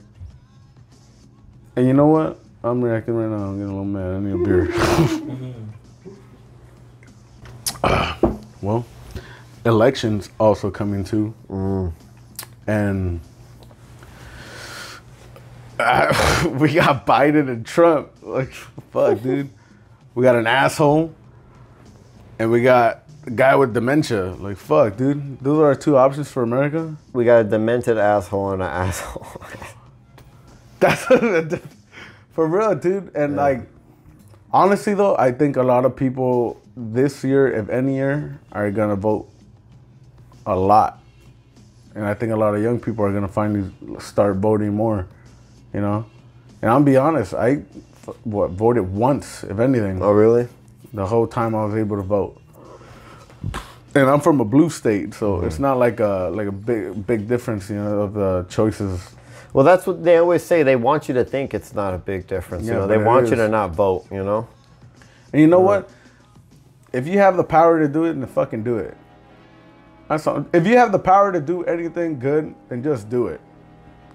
[1.75, 2.39] And you know what?
[2.63, 3.47] I'm reacting right now.
[3.47, 4.17] I'm getting a little mad.
[4.17, 4.69] I need a beer.
[7.83, 8.19] Ah,
[8.63, 8.85] well,
[9.65, 11.35] elections also coming too,
[12.67, 13.21] and
[15.81, 18.11] uh, we got Biden and Trump.
[18.23, 18.53] Like,
[18.93, 19.49] fuck, dude.
[20.15, 21.15] We got an asshole,
[22.39, 24.33] and we got a guy with dementia.
[24.33, 25.41] Like, fuck, dude.
[25.41, 26.97] Those are our two options for America.
[27.13, 29.27] We got a demented asshole and an asshole.
[30.81, 31.07] That's
[32.33, 33.11] for real, dude.
[33.15, 33.63] And like,
[34.53, 38.97] honestly though, I think a lot of people this year, if any year, are gonna
[38.97, 39.29] vote
[40.47, 41.01] a lot,
[41.95, 45.07] and I think a lot of young people are gonna finally start voting more.
[45.75, 46.05] You know,
[46.63, 47.63] and I'll be honest, I
[48.25, 50.49] what voted once, if anything, Oh, really?
[50.93, 52.37] the whole time I was able to vote.
[53.95, 55.47] And I'm from a blue state, so Mm-hmm.
[55.47, 59.01] it's not like a like a big big difference, you know, of the choices.
[59.53, 60.63] Well, that's what they always say.
[60.63, 62.65] They want you to think it's not a big difference.
[62.67, 64.07] Yeah, you know, they want you to not vote.
[64.11, 64.49] You know.
[65.33, 65.91] And you know what?
[66.93, 68.97] If you have the power to do it, then fucking do it.
[70.09, 70.45] That's all.
[70.53, 73.41] If you have the power to do anything good, then just do it.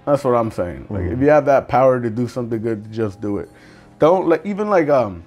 [0.05, 0.88] That's what I'm saying.
[0.89, 3.49] Like if you have that power to do something good, just do it.
[3.97, 5.23] Don't like even like um,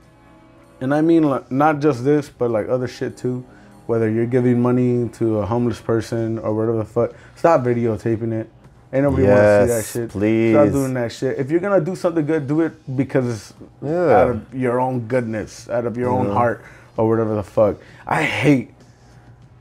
[0.81, 3.45] and I mean like, not just this, but like other shit too.
[3.87, 8.51] Whether you're giving money to a homeless person or whatever the fuck, stop videotaping it.
[8.93, 10.11] Ain't nobody want to see that shit.
[10.11, 10.53] please.
[10.55, 11.39] Stop doing that shit.
[11.39, 14.17] If you're gonna do something good, do it because it's Yeah.
[14.23, 16.63] out of your own goodness, out of your own heart,
[16.97, 17.77] or whatever the fuck.
[18.07, 18.73] I hate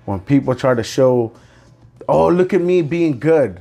[0.05, 1.33] when people try to show,
[2.07, 3.59] oh, look at me being good.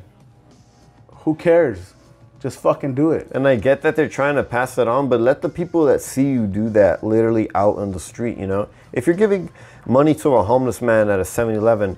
[1.25, 1.95] Who cares?
[2.39, 3.29] Just fucking do it.
[3.33, 6.01] And I get that they're trying to pass it on, but let the people that
[6.01, 8.69] see you do that literally out on the street, you know?
[8.93, 9.51] If you're giving
[9.85, 11.97] money to a homeless man at a 7 Eleven,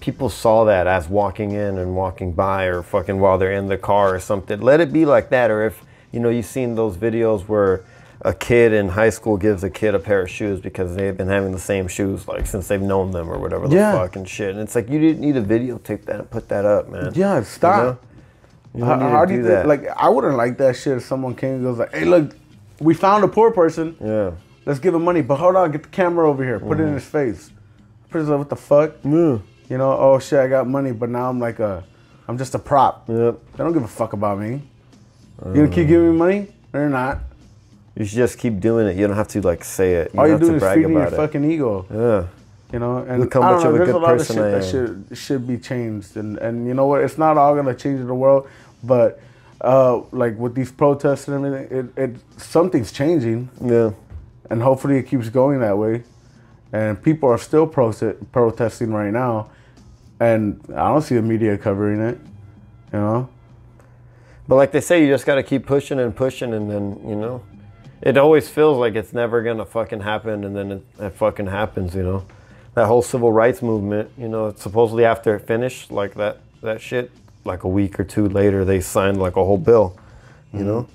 [0.00, 3.78] people saw that as walking in and walking by or fucking while they're in the
[3.78, 4.60] car or something.
[4.60, 5.50] Let it be like that.
[5.50, 5.82] Or if,
[6.12, 7.84] you know, you've seen those videos where
[8.22, 11.28] a kid in high school gives a kid a pair of shoes because they've been
[11.28, 13.92] having the same shoes like since they've known them or whatever the Yeah.
[13.92, 14.50] fuck and shit.
[14.50, 17.12] And it's like, you didn't need to videotape that and put that up, man.
[17.14, 18.02] Yeah, stop.
[18.74, 20.96] You How, don't need how to do you think, like, I wouldn't like that shit
[20.98, 22.36] if someone came and goes like, hey, look,
[22.78, 23.96] we found a poor person.
[24.00, 24.30] Yeah.
[24.66, 25.22] Let's give him money.
[25.22, 26.60] But hold on, get the camera over here.
[26.60, 26.88] Put it Mm-hmm.
[26.88, 27.50] in his face.
[28.10, 28.92] Person, what the fuck?
[29.02, 29.38] Yeah.
[29.70, 31.84] You know, oh shit, I got money, but now I'm like a,
[32.28, 33.08] I'm just a prop.
[33.08, 33.38] Yep.
[33.52, 34.62] They don't give a fuck about me.
[35.46, 36.48] You gonna keep giving me money?
[36.74, 37.20] Or not?
[37.96, 38.96] You should just keep doing it.
[38.96, 40.10] You don't have to like say it.
[40.12, 41.12] You All don't you're have to doing is feeding your it.
[41.12, 41.86] fucking ego.
[41.90, 42.26] Yeah.
[42.72, 44.36] You know, and Look how much know, of a there's good a lot of person
[44.36, 47.02] shit that should should be changed, and and you know what?
[47.02, 48.48] It's not all gonna change the world,
[48.84, 49.20] but
[49.60, 53.90] uh, like with these protests and everything, it, it something's changing, Yeah.
[54.50, 56.02] and hopefully it keeps going that way.
[56.72, 59.48] And people are still prote- protesting right now,
[60.20, 62.18] and I don't see the media covering it.
[62.92, 63.28] You know,
[64.48, 67.14] But like they say, you just got to keep pushing and pushing, and then you
[67.16, 67.42] know,
[68.02, 71.94] it always feels like it's never gonna fucking happen, and then it, it fucking happens.
[71.94, 72.24] You know,
[72.74, 74.10] that whole civil rights movement.
[74.18, 77.10] You know, supposedly after it finished, like that that shit,
[77.44, 79.96] like a week or two later, they signed like a whole bill.
[80.52, 80.88] You know,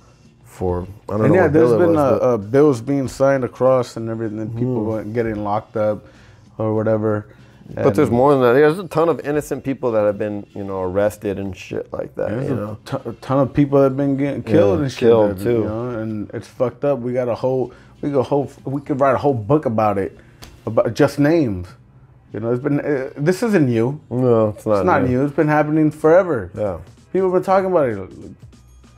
[0.44, 1.24] for I don't Mm-hmm.
[1.24, 3.44] and know yeah, what there's bill it been was, uh, but- uh, bills being signed
[3.46, 6.04] across and everything, and people going- getting locked up
[6.58, 7.28] or whatever.
[7.74, 8.54] But there's more than that.
[8.54, 12.14] There's a ton of innocent people that have been, you know, arrested and shit like
[12.16, 12.30] that.
[12.30, 14.84] There's you a know, ton, a ton of people that have been getting killed Yeah,
[14.84, 15.00] and shit.
[15.00, 15.50] killed, too.
[15.50, 17.00] You know, and it's fucked up.
[17.00, 19.98] We got a whole, we got a whole, we could write a whole book about
[19.98, 20.18] it,
[20.68, 21.68] about just names.
[22.34, 22.80] You know, it's been.
[22.82, 24.00] Uh, this isn't new.
[24.12, 24.78] no, it's not.
[24.80, 25.24] It's not new.
[25.26, 26.52] It's been happening forever.
[26.54, 26.80] Yeah,
[27.14, 27.98] People have been talking about it.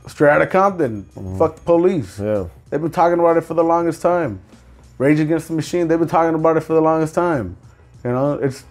[0.04, 1.04] Of Compton,
[1.38, 2.18] fuck the police.
[2.18, 2.46] yeah.
[2.70, 4.40] They've been talking about it for the longest time.
[4.98, 7.56] Rage Against the Machine, they've been talking about it for the longest time.
[8.04, 8.64] You know, it's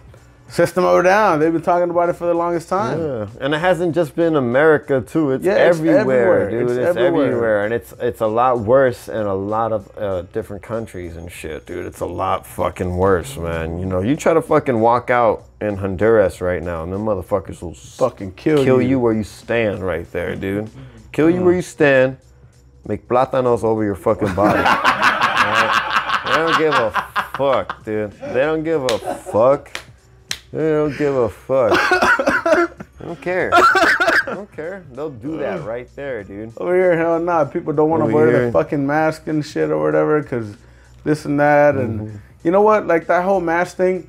[0.50, 2.98] System of a Down, they've been talking about it for the longest time.
[2.98, 5.32] Yeah, and it hasn't just been America too.
[5.32, 6.50] It's, Yeah, it's everywhere, everywhere.
[6.50, 6.62] dude.
[6.62, 7.26] It's It's, everywhere.
[7.26, 7.64] everywhere.
[7.66, 11.66] and it's it's a lot worse in a lot of uh, different countries and shit,
[11.66, 11.84] dude.
[11.84, 13.78] It's a lot fucking worse, man.
[13.78, 17.60] You know, you try to fucking walk out in Honduras right now, and them motherfuckers
[17.60, 18.88] will Fucking kill, kill you.
[18.88, 20.70] you where you stand, right there, dude.
[21.12, 22.16] Kill you where you stand.
[22.86, 24.62] Make plátanos over your fucking body.
[26.38, 26.90] Don't give a
[27.36, 28.12] fuck, dude.
[28.12, 29.80] They don't give a fuck.
[30.52, 31.72] They don't give a fuck.
[31.72, 32.68] I
[33.04, 33.50] don't care.
[33.54, 34.84] I don't care.
[34.92, 36.52] They'll do that right there, dude.
[36.56, 37.44] Over here, hell nah.
[37.44, 38.46] People don't want to wear here.
[38.46, 40.56] the fucking mask and shit or whatever because
[41.04, 41.74] this and that.
[41.74, 42.00] Mm-hmm.
[42.00, 42.86] And you know what?
[42.86, 44.08] Like that whole mask thing,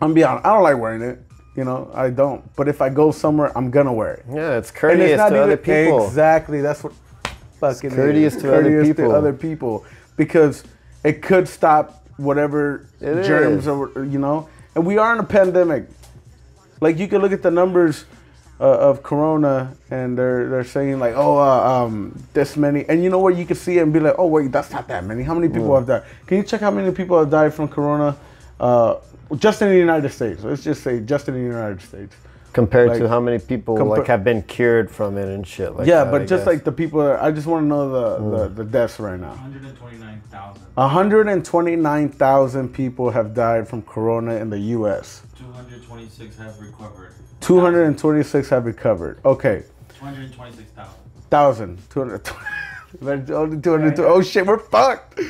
[0.00, 1.18] I'm be honest, I don't like wearing it.
[1.56, 2.54] You know, I don't.
[2.54, 4.24] But if I go somewhere, I'm gonna wear it.
[4.30, 6.06] Yeah, it's And courteous it's not to even other people.
[6.06, 6.60] exactly.
[6.60, 6.92] That's what
[7.60, 8.42] fucking courteous is.
[8.42, 9.12] to other Courteous people.
[9.12, 9.84] other people
[10.16, 10.64] because
[11.06, 13.68] it could stop whatever It germs is.
[13.68, 14.48] or you know.
[14.74, 15.86] And we are in a pandemic.
[16.80, 18.04] Like you can look at the numbers
[18.60, 23.10] uh, of Corona, and they're they're saying like, oh, uh, um, this many, and you
[23.10, 23.36] know what?
[23.36, 25.22] You can see it and be like, oh wait, that's not that many.
[25.22, 26.02] How many people have died?
[26.26, 28.16] Can you check how many people have died from Corona?
[28.58, 28.96] Uh,
[29.36, 30.42] just in the United States.
[30.42, 32.14] Let's just say just in the United States.
[32.52, 35.76] Compared Like, to how many people compa- like have been cured from it and shit
[35.76, 36.10] like yeah, that.
[36.10, 36.46] but I just guess.
[36.46, 39.32] like the people, that, I just want to know the, the, the deaths right now.
[39.32, 39.95] 129,000.
[40.74, 45.22] 129,000 people have died from Corona in the U.S.
[45.38, 47.14] 226 have recovered.
[47.40, 49.18] 226 have recovered.
[49.24, 49.62] Okay,
[49.98, 50.92] 226,000.
[51.30, 51.78] thousand.
[51.90, 52.28] 200.
[53.32, 53.98] Only 200.
[54.00, 55.20] Oh shit, we're fucked.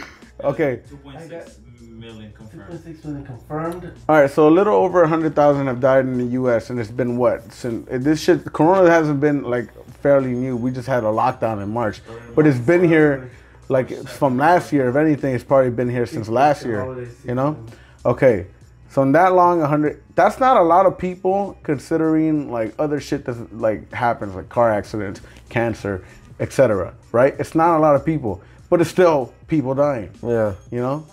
[0.43, 0.81] Okay.
[0.89, 1.59] 2.6
[1.91, 2.81] million confirmed.
[2.81, 3.93] 2.6 million confirmed.
[4.09, 6.71] All right, so a little over 100,000 have died in the U.S.
[6.71, 7.53] and it's been what?
[7.53, 9.69] Since eh, this shit, Corona hasn't been like
[10.03, 10.57] fairly new.
[10.57, 12.03] We just had a lockdown in March,
[12.35, 13.31] but it's been here
[13.69, 14.89] like from last year.
[14.89, 17.09] If anything, it's probably been here since last year.
[17.25, 17.57] You know?
[18.05, 18.47] Okay,
[18.91, 20.03] so in that long, 100.
[20.15, 24.73] That's not a lot of people considering like other shit that like happens, like car
[24.73, 26.05] accidents, cancer,
[26.41, 26.95] etc.
[27.13, 27.35] Right?
[27.39, 28.41] It's not a lot of people,
[28.71, 30.11] but it's still people dying.
[30.23, 30.55] Yeah.
[30.71, 31.07] You know?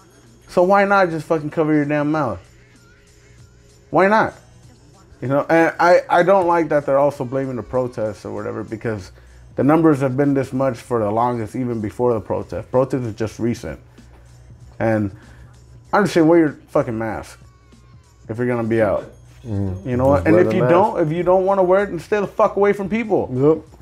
[0.48, 2.40] So why not just fucking cover your damn mouth?
[3.90, 4.36] Why not?
[5.22, 8.64] You know, and I, I don't like that they're also blaming the protests or whatever
[8.64, 9.12] because
[9.56, 12.72] the numbers have been this much for the longest, even before the protest.
[12.72, 13.80] Protest is just recent.
[14.80, 15.16] And
[15.94, 17.40] just saying, wear your fucking mask
[18.28, 19.04] if you're gonna be out.
[19.46, 19.90] Mm-hmm.
[19.90, 20.26] You know what?
[20.26, 20.72] And if you mask.
[20.72, 23.30] don't, if you don't want to wear it, then stay the fuck away from people.
[23.32, 23.80] Yep.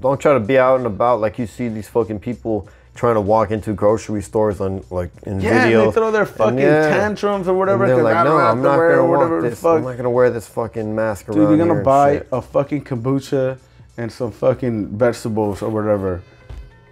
[0.00, 3.20] Don't try to be out and about like you see these fucking people trying to
[3.20, 5.80] walk into grocery stores on like in video.
[5.80, 6.88] Yeah, they throw their fucking yeah.
[6.88, 7.84] tantrums or whatever.
[7.84, 9.60] And they're like, I no, I'm not gonna the this.
[9.60, 9.78] fuck.
[9.78, 13.58] I'm not gonna wear this fucking mask around Dude, you're gonna buy a fucking kombucha
[13.98, 16.22] and some fucking vegetables or whatever.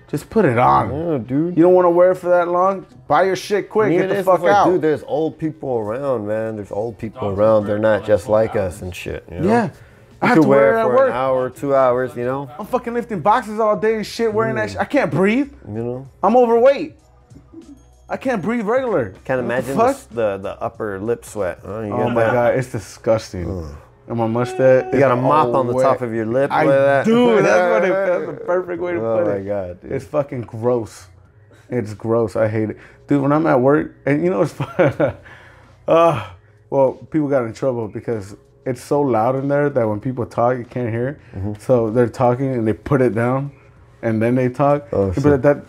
[0.08, 0.90] Just put it on.
[0.92, 1.56] Yeah, dude.
[1.56, 2.86] You don't want to wear it for that long?
[3.08, 3.92] Buy your shit quick.
[3.92, 4.66] Even Get the if fuck it's like, out.
[4.66, 6.56] Dude, there's old people around, man.
[6.56, 7.66] There's old people Dogs around.
[7.66, 9.24] They're not for like just like us and shit.
[9.30, 9.48] You know?
[9.48, 9.70] yeah.
[10.22, 11.08] I You have to wear wear it it at for work.
[11.10, 12.16] an hour, two hours.
[12.16, 12.50] You know.
[12.58, 14.72] I'm fucking lifting boxes all day and shit, wearing that mm.
[14.72, 14.80] shit.
[14.80, 15.52] I can't breathe.
[15.66, 16.08] You know.
[16.22, 16.96] I'm overweight.
[18.08, 19.14] I can't breathe regular.
[19.24, 19.96] Can't imagine fuck?
[20.10, 21.60] the, the the upper lip sweat.
[21.64, 21.72] huh?
[21.72, 23.74] Oh my god, it's disgusting.
[24.06, 24.92] And my mustache.
[24.92, 26.50] You got a mop on the top of your lip.
[26.52, 27.06] I that.
[27.06, 27.40] do.
[27.42, 29.30] That's what it, that's the perfect way to Oh put it.
[29.34, 29.92] Oh my god, dude.
[29.92, 31.06] It's fucking gross.
[31.70, 32.36] It's gross.
[32.36, 32.76] I hate it,
[33.06, 33.22] dude.
[33.22, 35.16] When I'm at work, and you know it's fun.
[35.88, 36.30] uh,
[36.68, 38.36] well, people got in trouble because
[38.66, 41.20] it's so loud in there that when people talk, you can't hear.
[41.34, 41.54] Mm-hmm.
[41.58, 43.52] So they're talking and they put it down,
[44.02, 44.86] and then they talk.
[44.92, 45.42] Oh, but shit.
[45.42, 45.64] that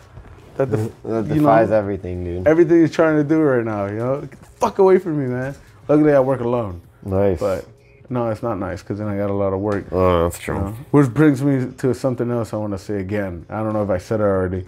[0.58, 2.48] that def- That you defies know, everything, dude.
[2.48, 3.86] everything he's trying to do right now.
[3.86, 5.56] You know, get the fuck away from me, man.
[5.88, 7.40] Luckily, I work alone, Nice.
[7.40, 7.66] but
[8.10, 9.86] no, it's not nice because then I got a lot of work.
[9.92, 10.58] oh, that's true.
[10.58, 13.46] Uh, Which brings me to something else I want to say again.
[13.50, 14.66] I don't know if I said it already,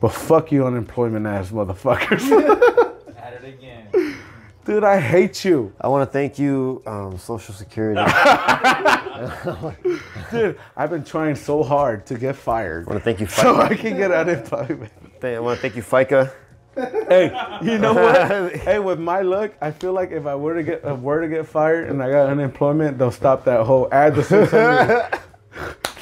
[0.00, 2.22] but fuck you, unemployment ass motherfuckers.
[3.16, 4.14] At it again.
[4.64, 5.72] Dude, I hate you.
[5.80, 8.00] I want to thank you, um, Social Security.
[10.30, 13.54] Dude, I've been trying so hard to get fired I want to thank you, so
[13.56, 13.70] FICA.
[13.70, 14.92] I can get unemployment.
[15.22, 16.32] I want to thank you, FICA.
[16.74, 18.54] Hey, you know what?
[18.56, 21.28] hey, with my luck, I feel like if I were to get if were to
[21.28, 25.20] get fired and I got unemployment, they'll stop that whole ad the 600.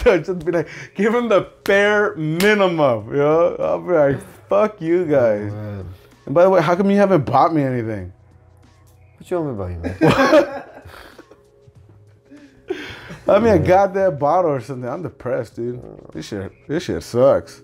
[0.05, 3.57] They'll just be like, give him the bare minimum, you know?
[3.59, 5.53] I'll be like, fuck you guys.
[5.53, 5.85] Oh,
[6.27, 8.13] and by the way, how come you haven't bought me anything?
[9.17, 10.65] What you want me about you, man?
[13.29, 14.89] I mean, I got that bottle or something.
[14.89, 15.83] I'm depressed, dude.
[15.85, 16.11] Oh.
[16.13, 17.61] This shit, this shit sucks.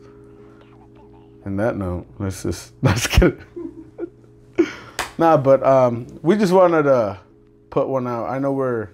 [1.44, 3.36] And that note, let's just let's get
[4.58, 4.68] it.
[5.18, 7.18] nah, but um, we just wanted to
[7.70, 8.26] put one out.
[8.26, 8.88] I know we're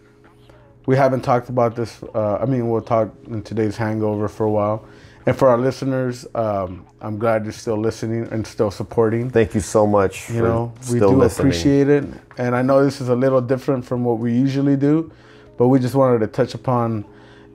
[0.87, 2.03] we haven't talked about this.
[2.15, 4.85] Uh, I mean, we'll talk in today's hangover for a while.
[5.27, 9.31] And for our listeners, um, I'm glad you're still listening and still supporting.
[9.31, 10.31] Thank you so much.
[10.31, 11.49] You know, we do listening.
[11.49, 12.05] appreciate it.
[12.39, 15.13] And I know this is a little different from what we usually do,
[15.59, 17.05] but we just wanted to touch upon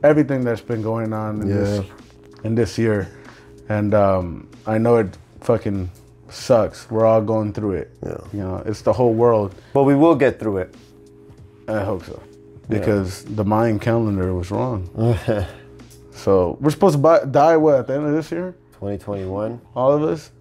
[0.03, 1.85] everything that's been going on in this
[2.43, 3.09] in this year.
[3.69, 5.89] And um, I know it fucking
[6.29, 6.89] sucks.
[6.89, 7.91] We're all going through it.
[8.05, 8.17] Yeah.
[8.33, 9.55] You know, it's the whole world.
[9.73, 10.75] But we will get through it.
[11.67, 12.21] I hope so.
[12.69, 14.89] Because the Mayan calendar was wrong.
[16.11, 18.55] so we're supposed to buy, die what at the end of this year?
[18.73, 19.61] 2021.
[19.75, 20.31] All of us?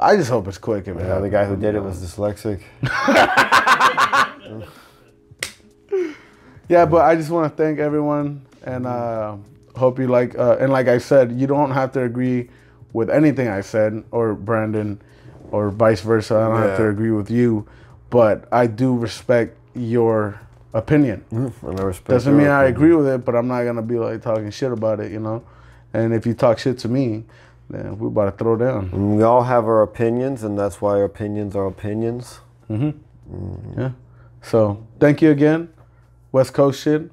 [0.00, 2.62] I just hope it's quick if Yeah, the guy who did it was dyslexic.
[6.68, 9.36] Yeah, but I just want to thank everyone and uh,
[9.78, 10.38] hope you like.
[10.38, 12.50] Uh, and like I said, you don't have to agree
[12.92, 15.00] with anything I said or Brandon
[15.50, 16.36] or vice versa.
[16.36, 17.66] I don't have to agree with you,
[18.10, 20.40] but I do respect your
[20.74, 21.24] opinion.
[21.32, 23.98] Mm, and I respect Doesn't mean I agree with it, but I'm not gonna be
[23.98, 25.42] like talking shit about it, you know.
[25.94, 27.24] And if you talk shit to me,
[27.70, 28.90] then we're about to throw down.
[28.92, 32.40] And We all have our opinions, and that's why our opinions are opinions.
[32.68, 32.90] Mm-hmm.
[33.34, 33.78] Mm.
[33.78, 33.90] Yeah.
[34.42, 35.70] So thank you again,
[36.32, 37.10] West Coast shit,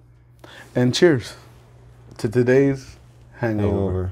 [0.76, 1.36] and cheers
[2.18, 2.97] to today's
[3.38, 4.11] hangover.